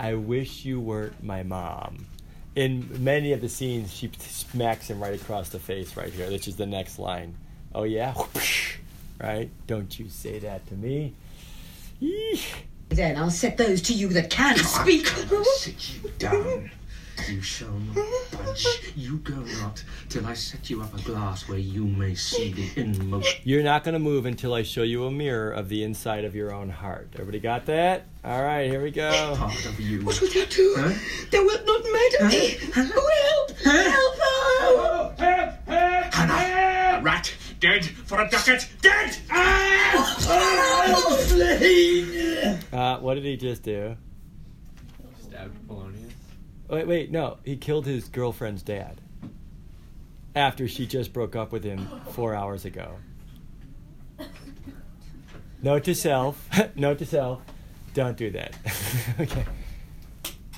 I 0.00 0.14
wish 0.14 0.64
you 0.64 0.80
weren't 0.80 1.22
my 1.22 1.44
mom. 1.44 2.06
In 2.56 3.04
many 3.04 3.32
of 3.34 3.42
the 3.42 3.50
scenes, 3.50 3.92
she 3.92 4.10
smacks 4.18 4.88
him 4.88 4.98
right 4.98 5.20
across 5.20 5.50
the 5.50 5.58
face 5.58 5.94
right 5.94 6.10
here, 6.12 6.30
which 6.30 6.48
is 6.48 6.56
the 6.56 6.64
next 6.64 6.98
line. 6.98 7.36
Oh, 7.74 7.84
yeah? 7.84 8.14
Right? 9.18 9.48
Don't 9.66 9.98
you 9.98 10.10
say 10.10 10.38
that 10.40 10.66
to 10.66 10.74
me. 10.74 11.14
Eesh. 12.02 12.52
then 12.90 13.16
I'll 13.16 13.30
set 13.30 13.56
those 13.56 13.80
to 13.82 13.94
you 13.94 14.08
that 14.08 14.28
can't 14.28 14.58
speak. 14.58 15.06
I'll 15.32 15.42
sit 15.42 15.94
you 15.94 16.10
down. 16.18 16.70
You 17.28 17.40
shall 17.40 17.72
not 17.94 18.06
budge. 18.30 18.66
You 18.94 19.18
go 19.18 19.34
not 19.34 19.82
till 20.08 20.26
I 20.26 20.34
set 20.34 20.70
you 20.70 20.82
up 20.82 20.94
a 20.94 21.02
glass 21.02 21.48
where 21.48 21.58
you 21.58 21.84
may 21.84 22.14
see 22.14 22.52
the 22.52 22.80
inmost 22.80 23.40
You're 23.44 23.62
not 23.62 23.82
going 23.84 23.94
to 23.94 23.98
move 23.98 24.26
until 24.26 24.54
I 24.54 24.62
show 24.62 24.82
you 24.82 25.04
a 25.04 25.10
mirror 25.10 25.50
of 25.50 25.68
the 25.68 25.82
inside 25.82 26.24
of 26.24 26.34
your 26.36 26.52
own 26.54 26.70
heart. 26.70 27.08
Everybody 27.14 27.40
got 27.40 27.66
that? 27.66 28.06
All 28.24 28.42
right, 28.42 28.68
here 28.70 28.82
we 28.82 28.90
go. 28.90 29.34
part 29.36 29.66
of 29.66 29.80
you. 29.80 30.04
What 30.04 30.20
wilt 30.20 30.34
thou 30.34 30.44
do? 30.44 30.74
Huh? 30.78 30.92
Thou 31.30 31.44
wilt 31.44 31.66
not 31.66 31.82
murder 31.84 32.28
me. 32.28 32.56
Oh, 32.76 33.10
help! 33.58 35.18
Help! 35.18 35.18
Hannah, 36.14 36.98
a 36.98 37.02
rat, 37.02 37.34
dead 37.60 37.84
for 37.84 38.20
a 38.20 38.28
ducat, 38.30 38.68
dead! 38.80 39.16
Uh, 42.72 42.98
what 42.98 43.14
did 43.14 43.24
he 43.24 43.36
just 43.36 43.62
do? 43.62 43.96
Stabbed 45.22 45.66
Polonius. 45.66 46.05
Wait, 46.68 46.86
wait, 46.86 47.10
no. 47.10 47.38
He 47.44 47.56
killed 47.56 47.86
his 47.86 48.08
girlfriend's 48.08 48.62
dad 48.62 49.00
after 50.34 50.68
she 50.68 50.86
just 50.86 51.12
broke 51.12 51.36
up 51.36 51.52
with 51.52 51.64
him 51.64 51.88
four 52.10 52.34
hours 52.34 52.64
ago. 52.64 52.96
Note 55.62 55.84
to 55.84 55.94
self. 55.94 56.48
Note 56.76 56.98
to 56.98 57.06
self. 57.06 57.40
Don't 57.94 58.16
do 58.16 58.30
that. 58.30 58.54
okay. 59.20 59.44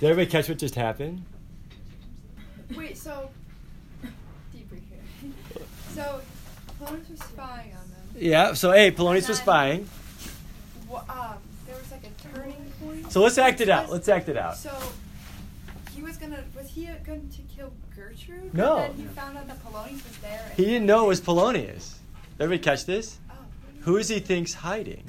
Did 0.01 0.11
everybody 0.11 0.27
catch 0.27 0.49
what 0.49 0.59
just 0.59 0.75
happened? 0.75 1.25
Wait, 2.77 2.99
so. 2.99 3.31
Deeper 4.53 4.75
here. 4.75 5.63
So, 5.95 6.21
Polonius 6.79 7.11
was 7.11 7.21
spying 7.21 7.73
on 7.73 7.91
them. 7.91 8.17
Yeah. 8.17 8.53
So, 8.55 8.73
hey, 8.73 8.91
Polonius 8.91 9.29
was 9.29 9.39
spying. 9.39 9.89
Um, 10.91 11.37
there 11.67 11.77
was 11.77 11.91
like 11.93 12.05
a 12.05 12.35
turning 12.35 12.73
point. 12.83 13.13
So 13.13 13.23
let's 13.23 13.39
act 13.39 13.61
it 13.61 13.69
out. 13.69 13.91
Let's 13.91 14.09
act 14.09 14.29
it 14.29 14.37
out. 14.37 14.57
So, 14.57 14.77
gonna. 16.21 16.45
Was 16.57 16.69
he 16.69 16.89
going 17.05 17.29
to 17.29 17.43
kill 17.55 17.73
Gertrude? 17.95 18.55
No. 18.55 18.79
And 18.79 18.95
then 18.95 19.07
he 19.07 19.15
found 19.15 19.37
out 19.37 19.47
that 19.47 19.63
Polonius 19.65 20.05
was 20.05 20.17
there. 20.19 20.53
He 20.57 20.65
didn't 20.65 20.87
know 20.87 21.05
it 21.05 21.09
was 21.09 21.21
Polonius. 21.21 21.97
Everybody 22.41 22.63
catch 22.63 22.85
this? 22.87 23.19
Oh, 23.31 23.35
Who 23.81 23.97
is 23.97 24.09
he 24.09 24.21
thinks 24.21 24.55
hiding? 24.55 25.03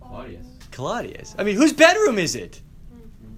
Claudius. 0.00 0.46
Claudius. 0.70 1.34
I 1.38 1.42
mean, 1.42 1.56
whose 1.56 1.72
bedroom 1.72 2.18
is 2.18 2.34
it? 2.34 2.60
Mm-hmm. 2.92 3.34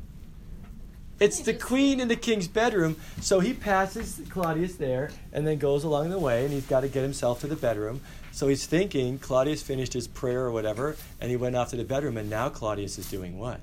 It's 1.21 1.41
the 1.41 1.55
queen 1.55 2.01
in 2.01 2.09
the 2.09 2.17
king's 2.17 2.49
bedroom. 2.49 2.97
So 3.21 3.41
he 3.41 3.55
passes 3.55 4.21
Claudius 4.29 4.77
there 4.77 5.11
and 5.33 5.47
then 5.47 5.59
goes 5.59 5.85
along 5.85 6.11
the 6.11 6.19
way 6.19 6.45
and 6.45 6.53
he's 6.53 6.67
got 6.67 6.81
to 6.81 6.89
get 6.89 7.03
himself 7.03 7.41
to 7.41 7.47
the 7.47 7.57
bedroom. 7.57 8.01
So 8.33 8.49
he's 8.49 8.67
thinking 8.67 9.19
Claudius 9.19 9.63
finished 9.63 9.93
his 9.93 10.07
prayer 10.07 10.45
or 10.45 10.51
whatever 10.53 10.97
and 11.21 11.31
he 11.31 11.37
went 11.37 11.57
off 11.57 11.71
to 11.71 11.77
the 11.77 11.85
bedroom 11.85 12.17
and 12.17 12.31
now 12.31 12.49
Claudius 12.49 12.99
is 12.99 13.11
doing 13.11 13.39
what? 13.39 13.61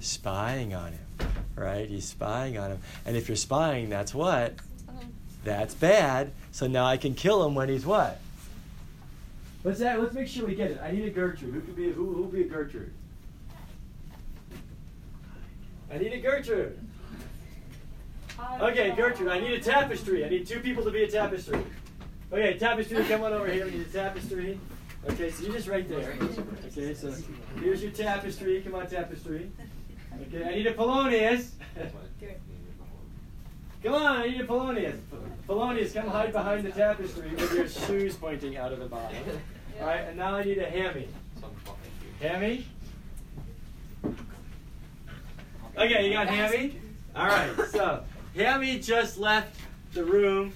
Spying 0.00 0.74
on 0.74 0.92
him. 0.92 1.00
Right? 1.56 1.88
He's 1.88 2.04
spying 2.04 2.58
on 2.58 2.72
him. 2.72 2.80
And 3.06 3.16
if 3.16 3.28
you're 3.28 3.36
spying, 3.36 3.88
that's 3.88 4.14
what? 4.14 4.54
That's 5.44 5.74
bad. 5.74 6.32
So 6.52 6.66
now 6.66 6.86
I 6.86 6.96
can 6.96 7.14
kill 7.14 7.44
him 7.46 7.54
when 7.54 7.68
he's 7.68 7.86
what? 7.86 8.20
Let's 9.62 9.80
uh, 9.80 9.96
let's 9.98 10.14
make 10.14 10.28
sure 10.28 10.46
we 10.46 10.54
get 10.54 10.70
it. 10.72 10.80
I 10.82 10.90
need 10.90 11.04
a 11.04 11.10
Gertrude. 11.10 11.54
Who 11.54 11.60
could 11.60 11.76
be 11.76 11.90
who 11.90 12.12
who 12.12 12.28
be 12.28 12.42
a 12.42 12.44
Gertrude? 12.44 12.92
I 15.90 15.98
need 15.98 16.12
a 16.12 16.20
Gertrude. 16.20 16.78
Okay, 18.60 18.90
Gertrude. 18.96 19.28
I 19.28 19.40
need 19.40 19.52
a 19.52 19.60
tapestry. 19.60 20.24
I 20.24 20.28
need 20.28 20.46
two 20.46 20.60
people 20.60 20.84
to 20.84 20.90
be 20.90 21.04
a 21.04 21.10
tapestry. 21.10 21.62
Okay, 22.32 22.58
tapestry, 22.58 23.04
come 23.04 23.22
on 23.22 23.32
over 23.32 23.46
here. 23.46 23.64
We 23.64 23.72
need 23.72 23.86
a 23.86 23.90
tapestry. 23.90 24.58
Okay, 25.08 25.30
so 25.30 25.44
you're 25.44 25.52
just 25.52 25.68
right 25.68 25.88
there. 25.88 26.16
Okay, 26.66 26.94
so 26.94 27.14
here's 27.60 27.82
your 27.82 27.92
tapestry. 27.92 28.60
Come 28.62 28.74
on, 28.74 28.86
tapestry. 28.86 29.50
Okay, 30.22 30.44
I 30.44 30.54
need 30.54 30.66
a 30.66 30.72
Polonius. 30.72 31.50
Come 33.82 33.94
on, 33.94 34.16
I 34.16 34.28
need 34.28 34.40
a 34.40 34.44
Polonius. 34.44 34.98
Polonius, 35.46 35.92
come 35.92 36.08
hide 36.08 36.32
behind 36.32 36.64
the 36.64 36.70
tapestry 36.70 37.30
with 37.30 37.52
your 37.52 37.68
shoes 37.68 38.16
pointing 38.16 38.56
out 38.56 38.72
of 38.72 38.78
the 38.78 38.86
bottom. 38.86 39.16
All 39.80 39.86
right, 39.86 40.00
and 40.08 40.16
now 40.16 40.36
I 40.36 40.44
need 40.44 40.58
a 40.58 40.70
hammy. 40.70 41.08
Hammy? 42.20 42.66
Okay, 45.76 46.06
you 46.06 46.12
got 46.12 46.28
Hammy? 46.28 46.80
All 47.16 47.26
right, 47.26 47.50
so 47.70 48.04
Hammy 48.36 48.78
just 48.78 49.18
left 49.18 49.60
the 49.92 50.04
room. 50.04 50.52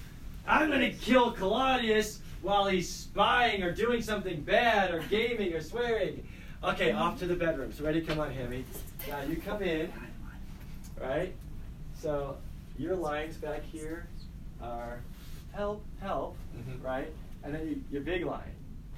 I'm 0.47 0.69
going 0.69 0.81
to 0.81 0.91
kill 0.91 1.31
Claudius 1.31 2.21
while 2.41 2.65
he's 2.65 2.89
spying 2.89 3.61
or 3.61 3.71
doing 3.71 4.01
something 4.01 4.41
bad 4.41 4.93
or 4.93 5.01
gaming 5.09 5.53
or 5.53 5.61
swearing. 5.61 6.25
Okay, 6.63 6.93
off 6.93 7.19
to 7.19 7.27
the 7.27 7.35
bedroom. 7.35 7.71
So 7.71 7.83
ready? 7.83 8.01
Come 8.01 8.19
on, 8.19 8.31
Hammy. 8.31 8.65
Now 9.07 9.21
you 9.21 9.37
come 9.37 9.61
in, 9.63 9.91
right? 11.01 11.33
So 11.99 12.37
your 12.77 12.95
lines 12.95 13.35
back 13.37 13.63
here 13.63 14.07
are 14.61 14.99
help, 15.53 15.83
help, 16.01 16.37
Mhm. 16.57 16.83
right? 16.83 17.11
And 17.43 17.53
then 17.55 17.67
you, 17.67 17.81
your 17.91 18.01
big 18.01 18.25
line. 18.25 18.51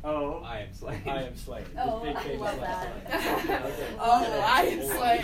Oh, 0.04 0.42
I 0.44 0.62
am 0.62 0.74
slave. 0.74 1.08
I 1.08 1.22
am 1.24 1.36
slave. 1.38 1.68
Oh, 1.78 2.00
big 2.00 2.16
I 2.16 2.34
love 2.36 2.60
that. 2.60 2.88
Okay. 3.46 3.96
Oh, 4.00 4.42
I 4.48 4.62
am 4.64 4.82
slave. 4.88 5.22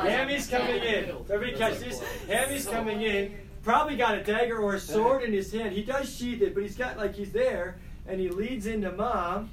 Hammy's 0.00 0.48
coming 0.48 0.82
in. 0.82 1.04
Everybody 1.30 1.52
catch 1.56 1.78
this. 1.78 2.00
Hammy's 2.26 2.66
coming 2.66 3.02
in. 3.02 3.34
Probably 3.62 3.96
got 3.96 4.16
a 4.18 4.22
dagger 4.24 4.58
or 4.58 4.74
a 4.74 4.80
sword 4.94 5.22
in 5.22 5.32
his 5.32 5.52
hand. 5.52 5.72
He 5.72 5.82
does 5.84 6.12
sheath 6.12 6.42
it, 6.42 6.54
but 6.54 6.64
he's 6.64 6.76
got 6.76 6.96
like 6.96 7.14
he's 7.14 7.30
there, 7.32 7.76
and 8.08 8.18
he 8.20 8.28
leads 8.30 8.66
into 8.66 8.90
mom, 8.90 9.50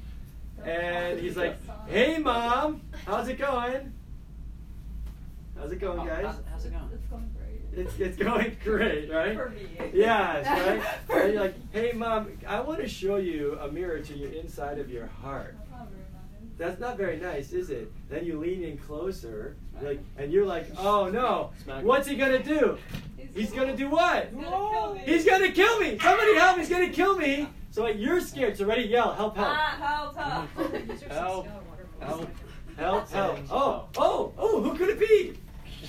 and 0.63 1.19
he's 1.19 1.38
like, 1.38 1.57
"Hey, 1.88 2.17
mom, 2.17 2.81
how's 3.05 3.27
it 3.27 3.38
going? 3.38 3.93
How's 5.58 5.72
it 5.72 5.80
going, 5.80 6.00
oh, 6.00 6.06
guys? 6.06 6.26
How's, 6.26 6.36
how's 6.52 6.65
it 6.65 6.74
going? 6.74 6.89
It's 6.94 7.06
going 7.08 7.30
great. 7.38 7.86
It's 7.86 8.00
it's 8.00 8.18
going 8.18 8.58
great, 8.63 9.12
right? 9.12 9.36
For 9.36 9.50
me. 9.50 9.68
Yes, 9.94 10.46
right? 10.46 10.82
And 11.24 11.34
you're 11.34 11.41
like, 11.41 11.56
hey, 11.74 11.91
mom, 11.94 12.30
I 12.48 12.60
want 12.60 12.80
to 12.82 12.88
show 12.88 13.18
you 13.18 13.58
a 13.62 13.72
mirror 13.72 14.00
to 14.00 14.18
your 14.18 14.32
inside 14.32 14.80
of 14.80 14.89
your 14.89 15.08
heart. 15.08 15.56
That's 16.58 16.80
not 16.80 16.96
very 16.98 17.18
nice, 17.18 17.52
is 17.52 17.70
it? 17.70 17.91
Then 18.10 18.26
you 18.26 18.39
lean 18.39 18.63
in 18.63 18.78
closer, 18.78 19.58
like, 19.82 20.00
and 20.18 20.32
you're 20.32 20.46
like, 20.46 20.68
oh 20.78 21.10
no, 21.10 21.52
what's 21.82 22.08
he 22.08 22.15
gonna 22.15 22.41
do? 22.41 22.78
He's 23.34 23.52
gonna 23.52 23.76
do 23.76 23.89
what? 23.89 24.30
He's 25.04 25.26
gonna 25.26 25.52
kill 25.52 25.80
me! 25.82 26.00
Somebody 26.00 26.36
help! 26.36 26.58
He's 26.58 26.70
gonna 26.70 26.89
kill 26.89 27.18
me! 27.18 27.50
So 27.72 27.84
like, 27.84 27.98
you're 28.00 28.22
scared. 28.22 28.56
So 28.56 28.63
ready? 28.65 28.84
Yell, 28.84 29.13
help, 29.13 29.36
help, 29.36 29.50
ah, 29.50 30.13
help, 30.15 30.15
help. 30.15 30.48
help, 31.12 31.48
help, 31.98 33.10
help, 33.10 33.10
help. 33.10 33.39
Oh, 33.52 33.89
oh, 33.98 34.34
oh! 34.38 34.62
Who 34.62 34.78
could 34.78 34.89
it 34.89 35.00
be? 35.00 35.38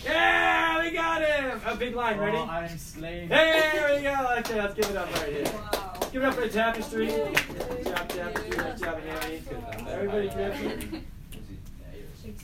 Yeah, 0.05 0.83
we 0.83 0.91
got 0.91 1.23
him. 1.23 1.61
A 1.67 1.77
big 1.77 1.95
line. 1.95 2.19
Ready? 2.19 2.37
I'm 2.37 2.79
slave. 2.79 3.29
Hey, 3.29 3.71
there 3.73 3.97
we 3.97 4.03
go. 4.03 4.37
Okay, 4.39 4.61
let's 4.61 4.75
give 4.75 4.91
it 4.91 4.97
up 4.97 5.13
right 5.21 5.33
here. 5.33 5.45
Wow. 5.45 5.93
Let's 6.01 6.11
give 6.11 6.23
it 6.23 6.27
up 6.27 6.35
for 6.35 6.41
the 6.43 6.49
tapestry. 6.49 7.07
Good 7.07 7.85
job, 7.85 8.09
tapestry. 8.09 8.57
Nice 8.57 8.81
job, 8.81 9.01
Hammy. 9.01 9.43
Everybody, 9.89 10.29
tapestry. 10.29 11.03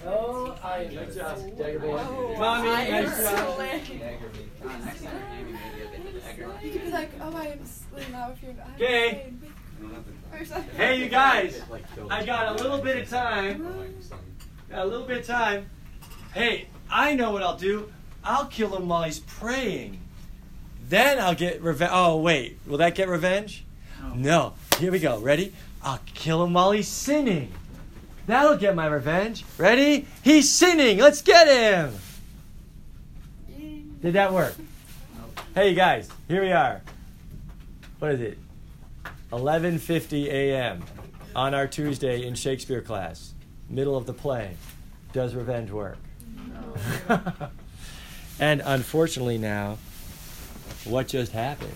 Oh, 0.06 0.56
I 0.62 0.84
Good 0.86 1.14
job, 1.14 1.38
Dagger 1.58 1.78
boy. 1.80 1.98
Oh, 2.00 2.36
Mommy, 2.38 2.68
I 2.68 2.82
am 2.82 3.04
nice 3.04 3.30
job. 3.30 3.56
slave. 3.56 4.00
Dagger 4.00 4.30
me. 4.30 4.84
Next 4.84 5.02
time 5.04 5.12
maybe 5.30 5.52
maybe 5.52 5.82
a 5.82 6.38
bit 6.38 6.46
of. 6.46 6.62
You 6.64 6.70
could 6.72 6.82
be 6.84 6.90
like, 6.90 7.10
oh, 7.20 7.36
I 7.36 7.46
am 7.46 7.64
slave 7.66 8.10
now 8.10 8.30
if 8.32 8.42
you're. 8.42 8.52
I'm 8.52 8.74
Okay. 8.76 9.32
slave. 9.80 10.40
Or 10.40 10.44
something. 10.44 10.76
Hey, 10.76 10.98
you 11.02 11.08
guys. 11.08 11.60
I 12.10 12.24
got 12.24 12.48
a 12.48 12.62
little 12.62 12.78
bit 12.78 12.96
of 13.02 13.08
time. 13.10 13.64
Got 14.70 14.78
a 14.78 14.84
little 14.86 15.06
bit 15.06 15.18
of 15.18 15.26
time. 15.26 15.68
Hey, 16.32 16.68
I 16.92 17.14
know 17.14 17.32
what 17.32 17.42
I'll 17.42 17.56
do. 17.56 17.90
I'll 18.22 18.46
kill 18.46 18.76
him 18.76 18.86
while 18.86 19.04
he's 19.04 19.20
praying. 19.20 19.98
Then 20.88 21.18
I'll 21.18 21.34
get 21.34 21.62
revenge. 21.62 21.90
Oh, 21.92 22.18
wait. 22.18 22.58
Will 22.66 22.78
that 22.78 22.94
get 22.94 23.08
revenge? 23.08 23.64
No. 24.14 24.52
Here 24.78 24.92
we 24.92 24.98
go. 24.98 25.18
Ready? 25.18 25.54
I'll 25.82 26.00
kill 26.14 26.44
him 26.44 26.52
while 26.52 26.72
he's 26.72 26.88
sinning. 26.88 27.50
That'll 28.26 28.58
get 28.58 28.76
my 28.76 28.86
revenge. 28.86 29.44
Ready? 29.56 30.06
He's 30.22 30.50
sinning. 30.50 30.98
Let's 30.98 31.22
get 31.22 31.48
him. 31.48 31.94
Did 34.02 34.12
that 34.14 34.32
work? 34.32 34.54
Hey, 35.54 35.68
you 35.68 35.76
guys. 35.76 36.08
Here 36.28 36.42
we 36.42 36.50
are. 36.50 36.80
What 37.98 38.12
is 38.12 38.22
it? 38.22 38.38
11:50 39.32 40.28
a.m. 40.28 40.82
on 41.36 41.52
our 41.52 41.66
Tuesday 41.66 42.26
in 42.26 42.34
Shakespeare 42.34 42.80
class. 42.80 43.34
Middle 43.68 43.94
of 43.94 44.06
the 44.06 44.14
play. 44.14 44.56
Does 45.12 45.34
revenge 45.34 45.70
work? 45.70 45.98
and 48.40 48.62
unfortunately 48.64 49.38
now, 49.38 49.78
what 50.84 51.08
just 51.08 51.32
happened? 51.32 51.72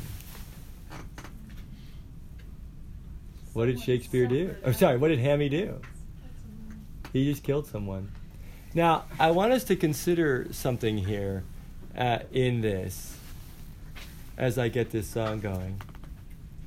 What 3.52 3.66
did 3.66 3.80
Shakespeare 3.80 4.26
do? 4.26 4.54
Oh, 4.64 4.72
sorry, 4.72 4.98
what 4.98 5.08
did 5.08 5.18
Hammy 5.18 5.48
do? 5.48 5.80
He 7.12 7.24
just 7.24 7.42
killed 7.42 7.66
someone. 7.66 8.10
Now, 8.74 9.04
I 9.18 9.30
want 9.30 9.52
us 9.52 9.64
to 9.64 9.76
consider 9.76 10.48
something 10.50 10.98
here 10.98 11.44
uh, 11.96 12.18
in 12.32 12.60
this 12.60 13.16
as 14.36 14.58
I 14.58 14.68
get 14.68 14.90
this 14.90 15.06
song 15.06 15.40
going. 15.40 15.80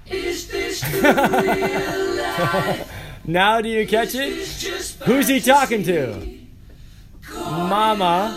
Is 0.08 0.48
this 0.48 0.82
the 0.82 0.98
real 0.98 2.16
life? 2.18 2.92
now, 3.26 3.62
do 3.62 3.70
you 3.70 3.86
catch 3.86 4.16
it? 4.16 4.48
Who's 5.06 5.28
he 5.28 5.40
talking 5.40 5.84
to? 5.84 6.39
Mama. 7.36 8.36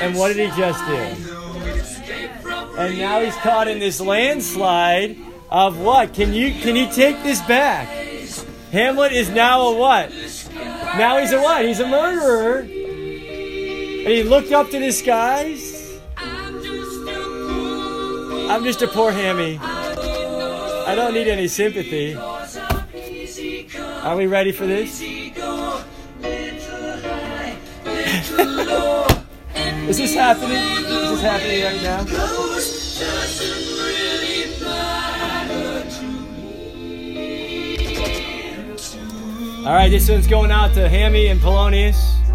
And 0.00 0.16
what 0.16 0.34
did 0.34 0.48
he 0.48 0.56
just 0.56 0.84
do? 0.86 0.94
And 2.78 2.96
now 2.98 3.20
he's 3.20 3.34
caught 3.36 3.66
in 3.66 3.80
this 3.80 4.00
landslide 4.00 5.16
of 5.50 5.78
what? 5.78 6.14
Can 6.14 6.32
you 6.32 6.52
can 6.52 6.76
he 6.76 6.86
take 6.90 7.22
this 7.22 7.40
back? 7.42 7.88
Hamlet 8.70 9.12
is 9.12 9.28
now 9.30 9.68
a 9.68 9.76
what? 9.76 10.10
Now 10.96 11.18
he's 11.18 11.32
a 11.32 11.40
what? 11.40 11.64
He's 11.64 11.80
a 11.80 11.88
murderer. 11.88 12.60
And 12.60 14.06
he 14.06 14.22
looked 14.22 14.52
up 14.52 14.70
to 14.70 14.78
the 14.78 14.92
skies. 14.92 15.98
I'm 16.16 16.62
just 18.64 18.82
a 18.82 18.88
poor 18.88 19.12
hammy. 19.12 19.58
I 19.60 20.94
don't 20.94 21.12
need 21.12 21.28
any 21.28 21.48
sympathy. 21.48 22.14
Are 22.14 24.16
we 24.16 24.26
ready 24.26 24.52
for 24.52 24.66
this? 24.66 25.02
Is 28.18 29.96
this 29.98 30.12
happening? 30.14 30.56
Is 30.56 31.10
this 31.10 31.20
happening 31.20 31.62
right 31.62 31.80
now? 31.82 32.02
Really 33.78 34.60
matter 34.60 35.88
to 35.88 36.04
me. 37.14 37.76
All 39.64 39.72
right, 39.72 39.88
this 39.88 40.08
one's 40.08 40.26
going 40.26 40.50
out 40.50 40.74
to 40.74 40.88
Hammy 40.88 41.28
and 41.28 41.40
Polonius. 41.40 41.96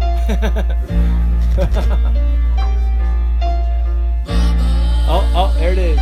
oh, 5.06 5.32
oh, 5.34 5.52
there 5.58 5.72
it 5.72 5.78
is. 5.78 6.00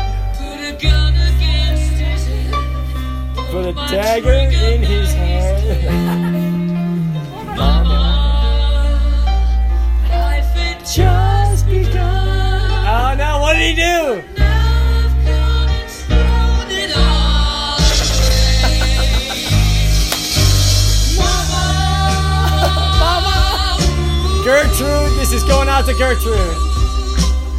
Put 3.50 3.66
a 3.66 3.72
dagger 3.72 4.32
in 4.32 4.80
his. 4.80 5.12
Life 10.08 10.54
had 10.54 10.78
just 10.86 11.66
begun. 11.66 11.96
Oh, 11.98 12.84
ah, 12.86 13.14
now 13.18 13.40
what 13.40 13.54
did 13.54 13.70
he 13.70 13.74
do? 13.74 14.22
Now 14.38 15.02
I've 15.02 15.14
gone 15.26 15.68
and 15.68 15.90
thrown 15.90 16.70
it 16.70 16.94
all 16.94 17.82
away. 21.18 21.50
Mama, 23.00 23.34
Gertrude, 24.44 25.18
this 25.18 25.32
is 25.32 25.42
going 25.42 25.68
out 25.68 25.86
to 25.86 25.94
Gertrude. 25.94 26.56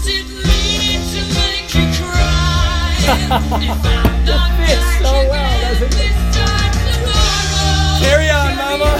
didn't 0.06 0.39
mean 0.47 1.01
to 1.12 1.21
make 1.36 1.67
you 1.75 1.84
cry. 1.99 2.80
If 3.12 3.86
I'm 3.86 4.25
not 4.25 4.51
fits 4.58 4.89
so 4.99 5.12
well, 5.30 5.50
it 5.71 5.79
doesn't 5.79 5.88
it? 5.88 5.91
this 5.91 6.36
time 6.36 6.73
tomorrow, 6.89 7.99
Carry 8.03 8.29
on, 8.29 8.55
Mama. 8.57 8.91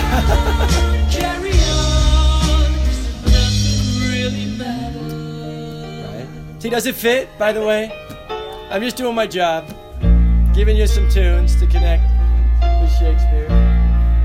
carry 1.12 1.52
on. 1.52 2.74
'cause 2.86 3.02
Nothing 3.26 4.12
really 4.12 4.46
matters. 4.58 6.28
See, 6.62 6.70
does 6.70 6.86
it 6.86 6.96
fit, 6.96 7.28
by 7.38 7.52
the 7.52 7.62
way? 7.64 7.92
I'm 8.72 8.82
just 8.82 8.96
doing 8.96 9.16
my 9.16 9.28
job, 9.28 9.66
giving 10.54 10.78
you 10.78 10.88
some 10.88 11.10
tunes 11.10 11.56
to 11.60 11.68
connect 11.68 12.04
with 12.82 12.92
Shakespeare. 13.00 13.50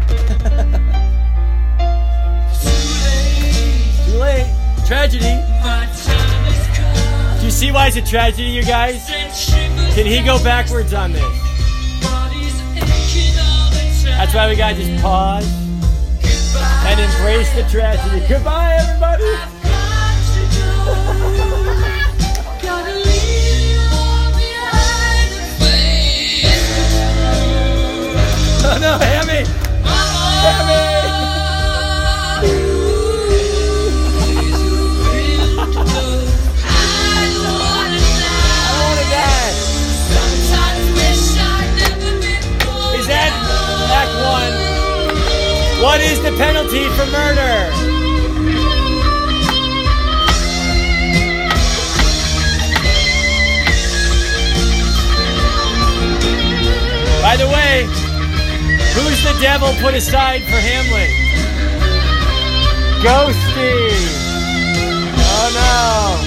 Too 4.06 4.18
late. 4.18 4.46
Tragedy. 4.86 5.34
Do 7.40 7.44
you 7.44 7.50
see 7.50 7.72
why 7.72 7.88
it's 7.88 7.96
a 7.96 8.02
tragedy, 8.02 8.44
you 8.44 8.62
guys? 8.62 9.04
Can 9.94 10.06
he 10.06 10.22
go 10.22 10.38
backwards 10.44 10.94
on 10.94 11.12
this? 11.12 11.24
That's 14.16 14.34
why 14.34 14.48
we 14.48 14.56
gotta 14.56 14.74
just 14.74 15.02
pause 15.02 15.46
and 16.86 17.00
embrace 17.00 17.52
the 17.54 17.62
tragedy. 17.70 18.26
Goodbye, 18.26 18.76
everybody. 18.80 19.24
Oh 28.68 28.78
no, 28.78 28.98
Hammy! 28.98 29.44
I 29.84 30.95
What 45.96 46.04
is 46.04 46.20
the 46.22 46.32
penalty 46.32 46.84
for 46.90 47.06
murder? 47.06 47.70
By 57.22 57.36
the 57.38 57.48
way, 57.48 57.84
who's 58.92 59.24
the 59.24 59.38
devil 59.40 59.72
put 59.80 59.94
aside 59.94 60.42
for 60.42 60.60
Hamlet? 60.60 61.08
Ghosty! 63.02 63.88
Oh 65.18 65.48
no! 65.56 66.20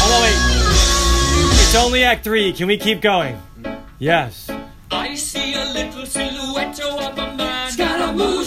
Oh 0.00 0.08
no, 0.08 0.18
wait. 0.22 1.60
It's 1.60 1.74
only 1.74 2.02
Act 2.04 2.24
Three. 2.24 2.54
Can 2.54 2.66
we 2.66 2.78
keep 2.78 3.02
going? 3.02 3.38
Yes. 3.98 4.47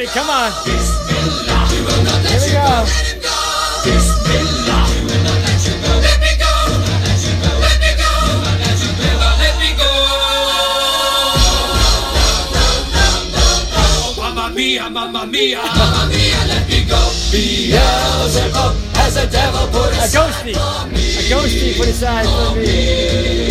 You 0.00 0.06
on. 0.20 0.52
let 2.22 2.38
me 2.40 2.52
go. 9.74 9.90
Mamma 14.16 14.54
mia, 14.54 14.88
mamma 14.88 15.26
mia, 15.26 15.58
mamma 15.58 16.06
mia, 16.10 16.44
let 16.46 16.68
me 16.68 16.84
go. 16.84 17.10
Beelzebub 17.32 18.76
has 18.94 19.16
a 19.16 19.26
devil 19.26 19.66
put 19.66 19.90
A 19.94 20.06
ghosty. 20.14 20.54
A 20.54 21.22
ghosty 21.28 21.76
put 21.76 21.88
aside 21.88 22.26
for 22.26 22.54
me. 22.54 23.50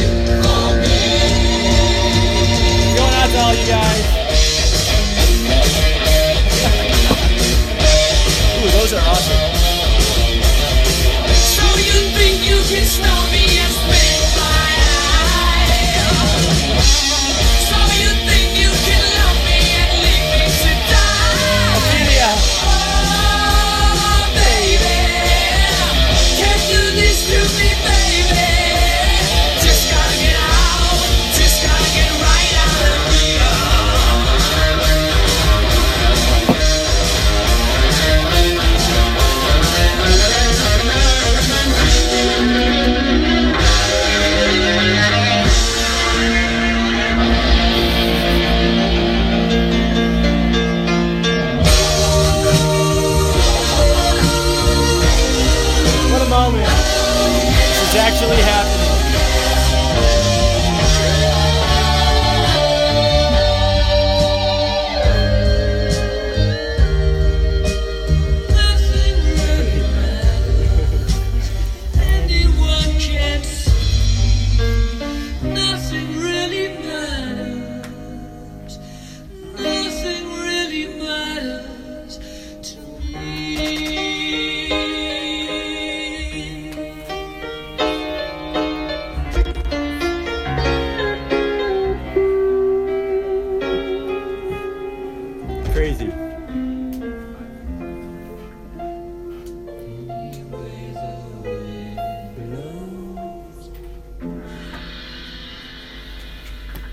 Going 2.96 3.16
out 3.16 3.30
to 3.32 3.38
all 3.38 3.54
you 3.54 3.68
guys. 3.68 4.27
Are 8.98 9.10
awesome. 9.10 9.47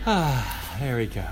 Ah, 0.06 0.76
there 0.80 0.98
we 0.98 1.06
go. 1.06 1.24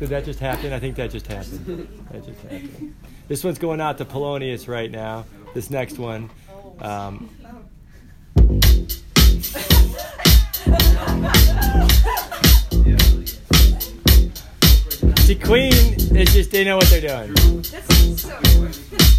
Did 0.00 0.08
that 0.10 0.24
just 0.24 0.40
happen? 0.40 0.72
I 0.72 0.78
think 0.78 0.96
that 0.96 1.10
just 1.10 1.26
happened. 1.26 1.88
That 2.10 2.24
just 2.24 2.40
happened. 2.40 2.94
This 3.26 3.44
one's 3.44 3.58
going 3.58 3.82
out 3.82 3.98
to 3.98 4.06
Polonius 4.06 4.66
right 4.66 4.90
now. 4.90 5.26
This 5.54 5.68
next 5.70 5.98
one. 5.98 6.30
Um, 6.80 7.28
see, 15.18 15.34
Queen 15.34 15.74
is 16.16 16.32
just, 16.32 16.50
they 16.50 16.64
know 16.64 16.76
what 16.76 16.88
they're 16.88 17.26
doing. 17.26 17.64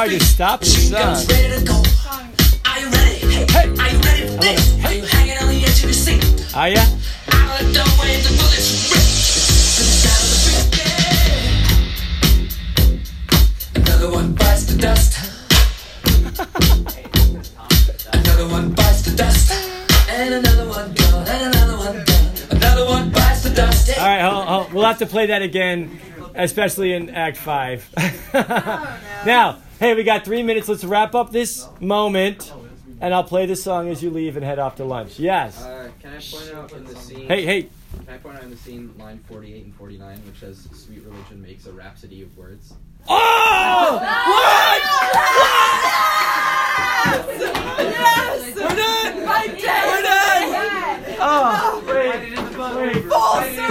hard 0.00 0.12
to 0.12 0.24
stop 0.24 0.60
this 0.60 0.76
Machine 0.76 0.92
guns 0.92 1.26
song. 1.26 1.36
ready 1.36 1.58
to 1.58 1.64
go. 1.66 1.76
Are 2.64 2.80
you 2.80 2.88
ready? 2.88 3.16
Hey, 3.20 3.44
Hey. 3.52 3.68
are 3.68 3.90
you 3.92 3.98
ready 4.00 4.22
for 4.28 4.40
this? 4.40 4.84
Are 4.86 4.94
you 4.94 5.02
hanging 5.02 5.36
on 5.36 5.48
the 5.48 5.60
edge 5.60 5.76
of 5.84 5.84
your 5.84 5.92
seat? 5.92 6.24
Are 6.56 6.70
ya? 6.70 6.80
Out 6.80 7.60
of 7.60 7.66
the 7.68 7.72
doorway, 7.76 8.16
the 8.24 8.32
bullets 8.40 8.88
rip. 8.88 9.04
To 9.76 9.82
the 9.84 9.92
sound 10.00 10.24
of 10.24 10.40
the 10.40 10.64
beat. 13.76 13.82
Another 13.82 14.10
one 14.10 14.32
bites 14.32 14.64
the 14.72 14.76
dust. 14.80 15.12
Another 18.14 18.48
one 18.48 18.72
bites 18.72 19.02
the 19.02 19.14
dust. 19.16 19.52
And 20.08 20.32
another 20.32 20.66
one 20.66 20.94
gone. 20.94 21.28
And 21.28 21.54
another 21.54 21.76
one 21.76 21.96
gone. 22.06 22.56
Another 22.56 22.86
one 22.86 23.10
bites 23.10 23.42
the 23.42 23.50
dust. 23.50 23.90
All 23.98 24.06
right, 24.06 24.22
hold, 24.22 24.46
hold. 24.48 24.72
we'll 24.72 24.86
have 24.86 25.00
to 25.00 25.06
play 25.06 25.26
that 25.26 25.42
again, 25.42 26.00
especially 26.34 26.94
in 26.94 27.10
Act 27.10 27.36
Five. 27.36 27.84
Oh, 28.32 28.98
now, 29.26 29.58
hey, 29.80 29.94
we 29.94 30.04
got 30.04 30.24
three 30.24 30.44
minutes. 30.44 30.68
Let's 30.68 30.84
wrap 30.84 31.14
up 31.16 31.32
this 31.32 31.66
moment, 31.80 32.52
and 33.00 33.12
I'll 33.12 33.24
play 33.24 33.46
the 33.46 33.56
song 33.56 33.88
as 33.88 34.02
you 34.02 34.10
leave 34.10 34.36
and 34.36 34.44
head 34.44 34.60
off 34.60 34.76
to 34.76 34.84
lunch. 34.84 35.18
Yes. 35.18 35.60
Uh, 35.60 35.90
can 36.00 36.12
I 36.12 36.20
point 36.20 36.54
out 36.54 36.72
in 36.72 36.84
the 36.84 36.94
scene? 36.94 37.26
Hey, 37.26 37.44
hey. 37.44 37.68
Can 38.04 38.14
I 38.14 38.18
point 38.18 38.36
out 38.36 38.44
in 38.44 38.50
the 38.50 38.56
scene 38.56 38.94
line 38.98 39.18
48 39.26 39.64
and 39.64 39.74
49, 39.74 40.22
which 40.26 40.38
says 40.38 40.68
"Sweet 40.72 41.02
religion 41.02 41.42
makes 41.42 41.66
a 41.66 41.72
rhapsody 41.72 42.22
of 42.22 42.36
words." 42.36 42.74
Oh! 43.08 43.98
What? 44.00 44.82
Yes! 47.80 48.54
We're 48.54 48.68
done. 48.68 49.28
I 49.28 49.46
did! 49.46 49.84
We're 49.86 50.02
done. 50.02 51.16
Oh, 51.22 51.82
wait, 51.86 52.20
wait. 52.94 53.02
Full 53.04 53.69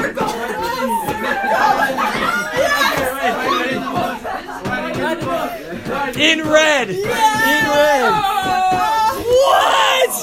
In 6.29 6.47
red. 6.47 6.89
In 6.89 7.05
red. 7.05 8.11
What? 9.25 10.13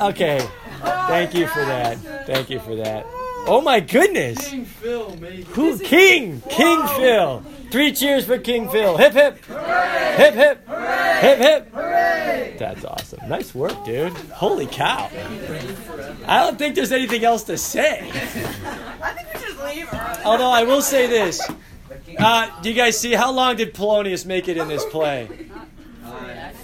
Okay. 0.00 0.48
Thank 0.82 1.34
you 1.34 1.46
for 1.46 1.64
that. 1.64 2.26
Thank 2.26 2.50
you 2.50 2.58
for 2.58 2.74
that. 2.74 3.06
Oh 3.46 3.60
my 3.60 3.78
goodness. 3.78 4.48
King 4.48 4.64
Phil 4.64 5.16
made 5.16 5.44
Who? 5.44 5.78
King. 5.78 6.42
King 6.48 6.86
Phil. 6.88 7.44
Three 7.70 7.92
cheers 7.92 8.24
for 8.24 8.38
King 8.38 8.68
Phil. 8.68 8.96
Hip 8.96 9.12
hip. 9.12 9.44
Hip 9.44 10.34
hip. 10.34 10.68
Hip 10.68 11.38
hip. 11.38 11.72
That's 12.58 12.84
awesome. 12.84 13.28
Nice 13.28 13.54
work, 13.54 13.84
dude. 13.84 14.12
Holy 14.32 14.66
cow. 14.66 15.08
I 16.26 16.40
don't 16.44 16.58
think 16.58 16.74
there's 16.74 16.92
anything 16.92 17.24
else 17.24 17.44
to 17.44 17.56
say. 17.56 18.10
I 19.00 19.12
think 19.12 19.32
we 19.32 19.40
should 19.40 19.58
leave. 19.64 19.88
Although 20.24 20.50
I 20.50 20.64
will 20.64 20.82
say 20.82 21.06
this. 21.06 21.40
Uh, 22.22 22.60
do 22.60 22.68
you 22.68 22.74
guys 22.74 22.98
see 22.98 23.12
how 23.12 23.32
long 23.32 23.56
did 23.56 23.72
Polonius 23.72 24.26
make 24.26 24.46
it 24.48 24.58
in 24.58 24.68
this 24.68 24.84
play? 24.86 25.28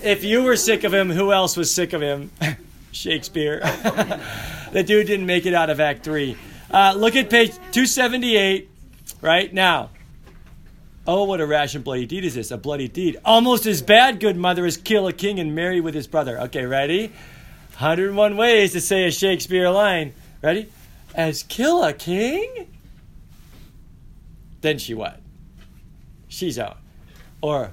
If 0.03 0.23
you 0.23 0.43
were 0.43 0.57
sick 0.57 0.85
of 0.85 0.93
him, 0.93 1.11
who 1.11 1.33
else 1.33 1.57
was 1.57 1.73
sick 1.73 1.93
of 1.95 2.03
him? 2.03 2.31
Shakespeare. 2.93 3.61
the 4.73 4.83
dude 4.83 5.07
didn't 5.07 5.27
make 5.27 5.47
it 5.47 5.55
out 5.55 5.71
of 5.71 5.81
Act 5.81 6.05
3. 6.05 6.37
Uh, 6.71 6.95
look 6.97 7.17
at 7.17 7.31
page 7.31 7.53
278 7.73 8.69
right 9.23 9.53
now. 9.53 9.91
Oh, 11.07 11.25
what 11.25 11.41
a 11.41 11.47
rash 11.47 11.75
and 11.75 11.85
bloody 11.85 12.05
deed 12.05 12.25
is 12.25 12.35
this? 12.35 12.51
A 12.51 12.59
bloody 12.59 12.89
deed. 12.89 13.17
Almost 13.25 13.65
as 13.67 13.81
bad, 13.81 14.21
good 14.21 14.37
mother, 14.37 14.67
as 14.67 14.77
kill 14.77 15.07
a 15.07 15.13
king 15.13 15.39
and 15.39 15.55
marry 15.55 15.81
with 15.81 15.95
his 15.95 16.07
brother. 16.07 16.39
Okay, 16.43 16.67
ready? 16.67 17.09
101 17.79 18.37
ways 18.37 18.73
to 18.73 18.81
say 18.81 19.07
a 19.07 19.11
Shakespeare 19.11 19.71
line. 19.71 20.13
Ready? 20.43 20.69
As 21.15 21.45
kill 21.45 21.83
a 21.85 21.93
king? 21.93 22.69
Then 24.61 24.79
she 24.79 24.95
what? 24.95 25.21
She's 26.37 26.59
out. 26.59 26.77
Or 27.41 27.73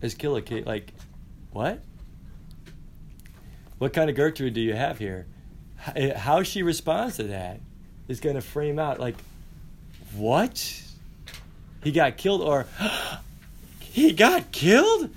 is 0.00 0.14
kill 0.14 0.36
a 0.36 0.42
king? 0.42 0.64
Like, 0.64 0.92
what? 1.50 1.80
What 3.78 3.92
kind 3.92 4.08
of 4.08 4.14
Gertrude 4.14 4.54
do 4.54 4.60
you 4.60 4.74
have 4.74 4.96
here? 4.98 5.26
Eh, 5.96 6.16
how 6.16 6.44
she 6.44 6.62
responds 6.62 7.16
to 7.16 7.24
that 7.24 7.58
is 8.06 8.20
going 8.20 8.36
to 8.36 8.40
frame 8.40 8.78
out 8.78 9.00
like, 9.00 9.16
what? 10.14 10.82
He 11.82 11.90
got 11.90 12.16
killed, 12.16 12.42
or 12.42 12.66
he 13.80 14.12
got 14.12 14.52
killed? 14.52 15.10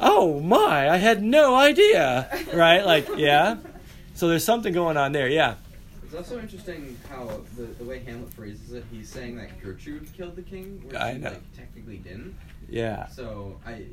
Oh 0.00 0.40
my, 0.40 0.90
I 0.90 0.96
had 0.96 1.22
no 1.22 1.54
idea. 1.54 2.28
Right? 2.52 2.84
Like, 2.84 3.08
yeah. 3.16 3.58
So 4.14 4.26
there's 4.26 4.44
something 4.44 4.72
going 4.72 4.96
on 4.96 5.12
there, 5.12 5.28
yeah. 5.28 5.54
It's 6.08 6.16
also 6.16 6.40
interesting 6.40 6.96
how 7.10 7.42
the, 7.54 7.64
the 7.64 7.84
way 7.84 7.98
Hamlet 7.98 8.32
phrases 8.32 8.72
it. 8.72 8.82
He's 8.90 9.10
saying 9.10 9.36
that 9.36 9.62
Gertrude 9.62 10.08
killed 10.16 10.36
the 10.36 10.42
king, 10.42 10.80
which 10.86 10.96
I 10.96 11.12
she 11.12 11.18
know. 11.18 11.30
like 11.30 11.56
technically 11.56 11.98
didn't. 11.98 12.34
Yeah. 12.66 13.08
So 13.08 13.60
I 13.66 13.84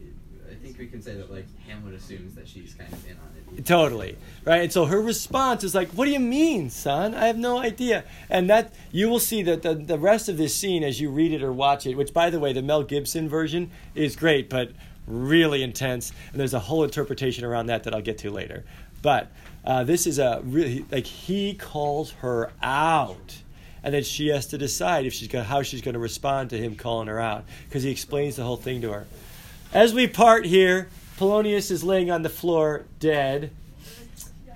I 0.50 0.56
think 0.56 0.78
we 0.78 0.88
can 0.88 1.02
say 1.02 1.16
that 1.16 1.30
like 1.30 1.46
Hamlet 1.68 1.94
assumes 1.94 2.36
that 2.36 2.48
she's 2.48 2.74
kind 2.74 2.92
of 2.92 3.06
in 3.06 3.18
on 3.18 3.58
it. 3.58 3.66
Totally. 3.66 4.18
Right? 4.46 4.62
And 4.62 4.72
so 4.72 4.86
her 4.86 5.02
response 5.02 5.66
is 5.66 5.76
like, 5.76 5.90
What 5.90 6.06
do 6.06 6.12
you 6.12 6.20
mean, 6.20 6.70
son? 6.70 7.14
I 7.16 7.28
have 7.28 7.38
no 7.38 7.58
idea. 7.58 8.06
And 8.30 8.50
that 8.50 8.74
you 8.94 9.10
will 9.10 9.20
see 9.20 9.44
that 9.44 9.62
the, 9.62 9.76
the 9.76 10.00
rest 10.00 10.30
of 10.30 10.38
this 10.38 10.56
scene 10.56 10.84
as 10.84 11.02
you 11.02 11.10
read 11.10 11.34
it 11.34 11.44
or 11.44 11.52
watch 11.52 11.86
it, 11.86 11.96
which 11.96 12.14
by 12.14 12.30
the 12.30 12.40
way, 12.40 12.54
the 12.54 12.62
Mel 12.62 12.84
Gibson 12.84 13.28
version 13.28 13.72
is 13.94 14.16
great, 14.16 14.50
but 14.50 14.72
really 15.06 15.64
intense. 15.64 16.12
And 16.32 16.40
there's 16.40 16.54
a 16.54 16.60
whole 16.60 16.86
interpretation 16.86 17.44
around 17.44 17.66
that 17.68 17.84
that 17.84 17.94
I'll 17.94 18.02
get 18.02 18.20
to 18.20 18.32
later. 18.32 18.64
But 19.02 19.32
uh, 19.66 19.84
this 19.84 20.06
is 20.06 20.20
a 20.20 20.42
really 20.44 20.86
like 20.92 21.06
he 21.06 21.54
calls 21.54 22.12
her 22.12 22.52
out. 22.62 23.42
And 23.84 23.94
then 23.94 24.04
she 24.04 24.30
has 24.30 24.48
to 24.48 24.58
decide 24.58 25.06
if 25.06 25.14
she's 25.14 25.28
gonna, 25.28 25.44
how 25.44 25.62
she's 25.62 25.82
going 25.82 25.94
to 25.94 26.00
respond 26.00 26.50
to 26.50 26.58
him 26.58 26.76
calling 26.76 27.08
her 27.08 27.20
out 27.20 27.46
because 27.68 27.84
he 27.84 27.92
explains 27.92 28.36
the 28.36 28.44
whole 28.44 28.58
thing 28.58 28.82
to 28.82 28.92
her. 28.92 29.06
As 29.74 29.94
we 29.94 30.08
part 30.08 30.46
here, 30.46 30.90
Polonius 31.18 31.70
is 31.70 31.84
laying 31.84 32.10
on 32.10 32.24
the 32.24 32.30
floor 32.30 32.86
dead. 33.00 33.52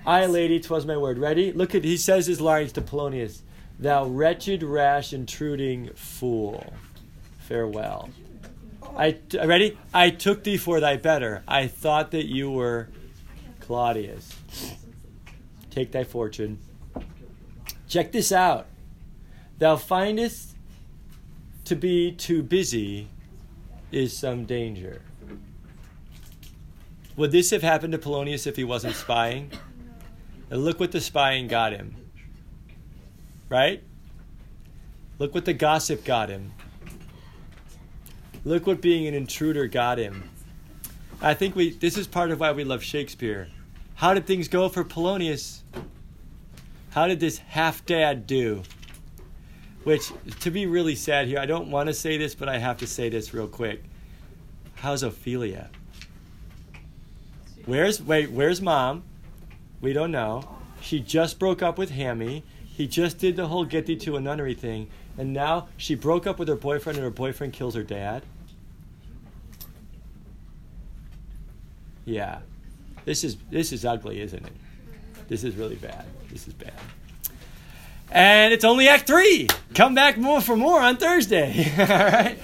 Aye, 0.04 0.26
lady, 0.26 0.58
'twas 0.58 0.84
my 0.86 0.96
word. 0.96 1.18
Ready? 1.18 1.52
Look 1.52 1.74
at 1.74 1.84
he 1.84 1.96
says 1.96 2.26
his 2.26 2.40
lines 2.40 2.72
to 2.72 2.80
Polonius. 2.80 3.42
Thou 3.78 4.06
wretched, 4.06 4.62
rash, 4.62 5.12
intruding 5.12 5.90
fool. 5.94 6.72
Farewell. 7.38 8.10
I 8.96 9.18
ready? 9.32 9.78
I 9.94 10.10
took 10.10 10.44
thee 10.44 10.56
for 10.56 10.80
thy 10.80 10.96
better. 10.96 11.42
I 11.46 11.66
thought 11.66 12.10
that 12.10 12.26
you 12.26 12.50
were 12.50 12.88
Claudius. 13.60 14.34
Take 15.70 15.92
thy 15.92 16.04
fortune. 16.04 16.58
Check 17.88 18.12
this 18.12 18.32
out. 18.32 18.66
Thou 19.58 19.76
findest 19.76 20.56
to 21.64 21.76
be 21.76 22.12
too 22.12 22.42
busy 22.42 23.08
is 23.92 24.16
some 24.16 24.44
danger. 24.44 25.02
Would 27.16 27.32
this 27.32 27.50
have 27.50 27.62
happened 27.62 27.92
to 27.92 27.98
Polonius 27.98 28.46
if 28.46 28.56
he 28.56 28.64
wasn't 28.64 28.94
spying? 28.94 29.50
And 30.50 30.64
look 30.64 30.80
what 30.80 30.92
the 30.92 31.00
spying 31.00 31.48
got 31.48 31.72
him. 31.72 31.94
Right? 33.48 33.82
Look 35.18 35.34
what 35.34 35.44
the 35.44 35.52
gossip 35.52 36.04
got 36.04 36.28
him. 36.28 36.52
Look 38.44 38.66
what 38.66 38.80
being 38.80 39.06
an 39.06 39.14
intruder 39.14 39.66
got 39.66 39.98
him. 39.98 40.30
I 41.20 41.34
think 41.34 41.54
we 41.54 41.70
this 41.70 41.98
is 41.98 42.06
part 42.06 42.30
of 42.30 42.40
why 42.40 42.52
we 42.52 42.64
love 42.64 42.82
Shakespeare. 42.82 43.48
How 44.00 44.14
did 44.14 44.26
things 44.26 44.48
go 44.48 44.70
for 44.70 44.82
Polonius? 44.82 45.62
How 46.88 47.06
did 47.06 47.20
this 47.20 47.36
half 47.36 47.84
dad 47.84 48.26
do? 48.26 48.62
Which, 49.84 50.10
to 50.40 50.50
be 50.50 50.64
really 50.64 50.94
sad 50.94 51.28
here, 51.28 51.38
I 51.38 51.44
don't 51.44 51.70
want 51.70 51.88
to 51.88 51.92
say 51.92 52.16
this, 52.16 52.34
but 52.34 52.48
I 52.48 52.56
have 52.56 52.78
to 52.78 52.86
say 52.86 53.10
this 53.10 53.34
real 53.34 53.46
quick. 53.46 53.84
How's 54.76 55.02
Ophelia? 55.02 55.68
Where's 57.66 58.00
wait? 58.00 58.30
Where's 58.30 58.62
mom? 58.62 59.02
We 59.82 59.92
don't 59.92 60.12
know. 60.12 60.48
She 60.80 61.00
just 61.00 61.38
broke 61.38 61.60
up 61.60 61.76
with 61.76 61.90
Hammy. 61.90 62.42
He 62.64 62.86
just 62.86 63.18
did 63.18 63.36
the 63.36 63.48
whole 63.48 63.66
get 63.66 63.84
thee 63.84 63.96
to 63.96 64.16
a 64.16 64.20
nunnery 64.20 64.54
thing, 64.54 64.88
and 65.18 65.34
now 65.34 65.68
she 65.76 65.94
broke 65.94 66.26
up 66.26 66.38
with 66.38 66.48
her 66.48 66.56
boyfriend, 66.56 66.96
and 66.96 67.04
her 67.04 67.10
boyfriend 67.10 67.52
kills 67.52 67.74
her 67.74 67.82
dad. 67.82 68.22
Yeah, 72.06 72.38
this 73.04 73.24
is 73.24 73.36
this 73.50 73.72
is 73.72 73.84
ugly, 73.84 74.20
isn't 74.20 74.44
it? 74.44 74.52
This 75.28 75.44
is 75.44 75.56
really 75.56 75.76
bad. 75.76 76.06
This 76.30 76.48
is 76.48 76.54
bad. 76.54 76.72
And 78.10 78.52
it's 78.52 78.64
only 78.64 78.88
Act 78.88 79.06
Three. 79.06 79.48
Come 79.74 79.94
back 79.94 80.18
more 80.18 80.40
for 80.40 80.56
more 80.56 80.80
on 80.80 80.96
Thursday. 80.96 81.72
All 81.78 81.86
right. 81.86 82.38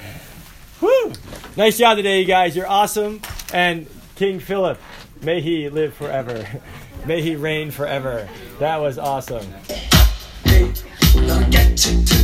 Whew. 0.80 1.12
Nice 1.56 1.78
job 1.78 1.96
today, 1.96 2.20
you 2.20 2.26
guys. 2.26 2.54
You're 2.54 2.68
awesome. 2.68 3.20
And 3.52 3.86
King 4.14 4.40
Philip, 4.40 4.78
may 5.22 5.40
he 5.40 5.68
live 5.68 5.94
forever. 5.94 6.46
May 7.06 7.22
he 7.22 7.36
reign 7.36 7.70
forever. 7.70 8.28
That 8.58 8.78
was 8.78 8.98
awesome. 8.98 9.46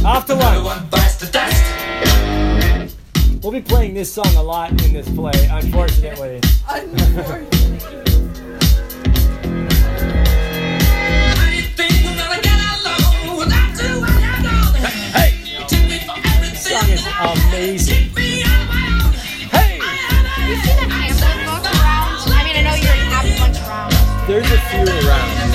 Off 0.04 0.26
to 0.26 0.34
lunch. 0.34 0.82
We'll 3.42 3.52
be 3.52 3.60
playing 3.60 3.94
this 3.94 4.12
song 4.12 4.34
a 4.34 4.42
lot 4.42 4.70
in 4.70 4.92
this 4.92 5.08
play, 5.08 5.48
unfortunately. 5.52 6.40
Amazing. 17.30 18.10
Hey! 19.54 19.78
You 20.48 20.56
see 20.56 20.74
the 20.74 20.86
Hamlet 20.90 21.38
book 21.46 21.64
around? 21.70 22.18
I 22.26 22.42
mean, 22.44 22.56
I 22.56 22.62
know 22.62 22.74
you 22.74 22.88
already 22.88 23.06
have 23.10 23.26
a 23.26 23.34
bunch 23.38 23.58
around. 23.60 23.92
There's 24.26 24.50
a 24.50 24.58
few 24.58 25.08
around. 25.08 25.51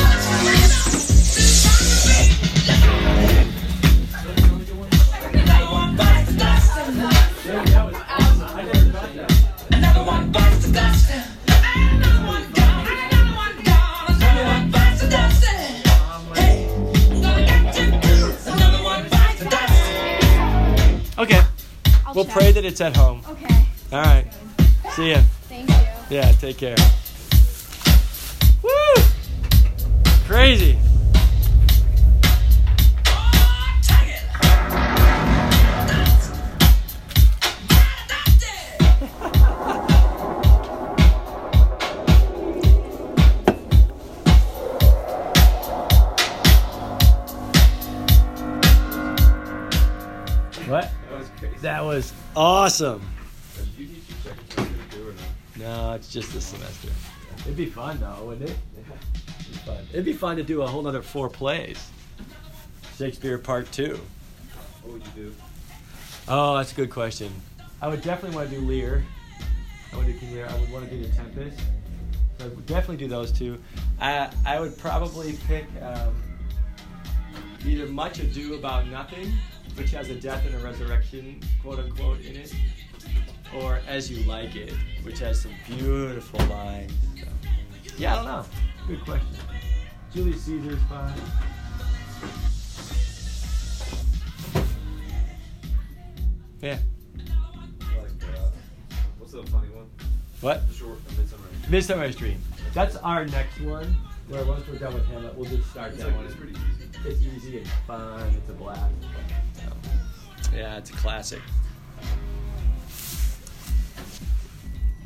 We'll 22.17 22.25
pray 22.25 22.51
that 22.51 22.65
it's 22.65 22.81
at 22.81 22.97
home. 22.97 23.21
Okay. 23.29 23.65
All 23.93 24.01
right. 24.01 24.25
See 24.95 25.11
ya. 25.11 25.21
Thank 25.47 25.69
you. 25.69 25.75
Yeah, 26.09 26.31
take 26.31 26.57
care. 26.57 26.75
Woo! 28.63 28.71
Crazy. 30.25 30.79
What? 50.67 50.96
That 51.41 51.41
was 51.41 51.49
crazy. 51.49 51.61
That 51.61 51.83
was 51.83 52.13
awesome. 52.35 53.01
Did 53.55 53.67
you 53.77 53.87
teach 53.87 54.03
your 54.09 54.17
second 54.33 54.49
semester 54.51 54.95
too 54.95 55.09
or 55.09 55.13
no? 55.59 55.87
No, 55.87 55.93
it's 55.93 56.11
just 56.11 56.33
this 56.33 56.45
semester. 56.45 56.89
It'd 57.41 57.55
be 57.55 57.65
fun 57.65 57.99
though, 57.99 58.25
wouldn't 58.25 58.49
it? 58.49 58.57
It'd 58.75 59.51
be 59.51 59.57
fun. 59.59 59.87
It'd 59.91 60.05
be 60.05 60.13
fun 60.13 60.37
to 60.37 60.43
do 60.43 60.61
a 60.61 60.67
whole 60.67 60.85
other 60.87 61.01
four 61.01 61.29
plays. 61.29 61.89
Shakespeare 62.97 63.37
Part 63.37 63.71
Two. 63.71 63.99
What 64.83 64.93
would 64.93 65.03
you 65.05 65.11
do? 65.29 65.35
Oh, 66.27 66.57
that's 66.57 66.71
a 66.71 66.75
good 66.75 66.89
question. 66.89 67.31
I 67.81 67.87
would 67.87 68.01
definitely 68.01 68.35
want 68.35 68.49
to 68.49 68.55
do 68.59 68.65
Lear. 68.65 69.05
I 69.93 69.97
would 69.97 70.07
do 70.07 70.13
King 70.13 70.33
Lear. 70.33 70.47
I 70.49 70.59
would 70.59 70.71
want 70.71 70.89
to 70.89 70.91
do 70.95 71.03
The 71.05 71.15
Tempest. 71.15 71.59
So 72.39 72.45
I 72.45 72.47
would 72.49 72.65
definitely 72.65 72.97
do 72.97 73.07
those 73.07 73.31
two. 73.31 73.57
I 73.99 74.29
I 74.45 74.59
would 74.59 74.77
probably 74.77 75.33
pick 75.47 75.65
um, 75.81 76.15
either 77.65 77.85
Much 77.87 78.19
Ado 78.19 78.55
About 78.55 78.87
Nothing, 78.87 79.31
which 79.77 79.91
has 79.91 80.09
a 80.09 80.15
death 80.15 80.45
and 80.45 80.55
a 80.55 80.59
resurrection, 80.59 81.39
quote 81.61 81.79
unquote, 81.79 82.19
in 82.21 82.35
it, 82.35 82.53
or 83.55 83.79
As 83.87 84.09
You 84.11 84.25
Like 84.25 84.55
It, 84.55 84.73
which 85.03 85.19
has 85.19 85.41
some 85.41 85.53
beautiful 85.67 86.43
lines. 86.47 86.91
So, 87.15 87.93
yeah, 87.97 88.13
I 88.13 88.15
don't 88.15 88.25
know. 88.25 88.45
Good 88.87 89.01
question. 89.05 89.27
Julius 90.13 90.41
Caesar's 90.43 90.81
fine. 90.89 91.13
Yeah. 96.61 96.79
Like, 97.79 98.23
uh, 98.23 98.49
what's 99.19 99.33
the 99.33 99.43
funny 99.43 99.69
one? 99.69 99.85
What? 100.41 100.67
The 100.67 100.73
short, 100.73 101.07
the 101.07 101.21
midsummer. 101.21 101.43
Midsummer's 101.69 102.15
Dream. 102.15 102.41
That's 102.73 102.95
our 102.97 103.25
next 103.25 103.61
one. 103.61 103.95
Where 104.27 104.43
once 104.43 104.67
we're 104.67 104.77
done 104.77 104.93
with 104.93 105.05
Hamlet, 105.07 105.35
we'll 105.35 105.49
just 105.49 105.69
start 105.71 105.89
It's 105.93 105.99
that 105.99 106.07
like 106.07 106.15
one. 106.17 106.25
it's 106.25 106.35
pretty 106.35 106.53
easy. 106.53 106.89
It's 107.09 107.21
easy 107.21 107.57
and 107.59 107.67
fun. 107.87 108.33
It's 108.37 108.49
a 108.49 108.53
blast. 108.53 108.93
Yeah, 110.53 110.77
it's 110.77 110.89
a 110.89 110.93
classic. 110.93 111.41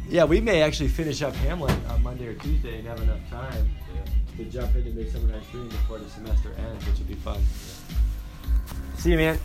Yeah, 0.09 0.24
we 0.26 0.41
may 0.41 0.61
actually 0.63 0.89
finish 0.89 1.22
up 1.22 1.36
Hamlet 1.36 1.78
on 1.89 2.01
Monday 2.03 2.28
or 2.28 2.34
Tuesday 2.34 2.80
and 2.80 2.88
have 2.88 2.99
enough 3.01 3.19
time 3.30 3.69
to 4.38 4.43
jump 4.45 4.72
in 4.76 4.82
and 4.82 4.88
into 4.88 4.99
Midsummer 5.03 5.32
Night's 5.32 5.47
Dream 5.51 5.69
before 5.69 5.99
the 5.99 6.09
semester 6.09 6.51
ends, 6.57 6.86
which 6.88 6.97
would 6.97 7.07
be 7.07 7.13
fun. 7.15 7.39
See 8.97 9.11
you, 9.11 9.17
man. 9.17 9.39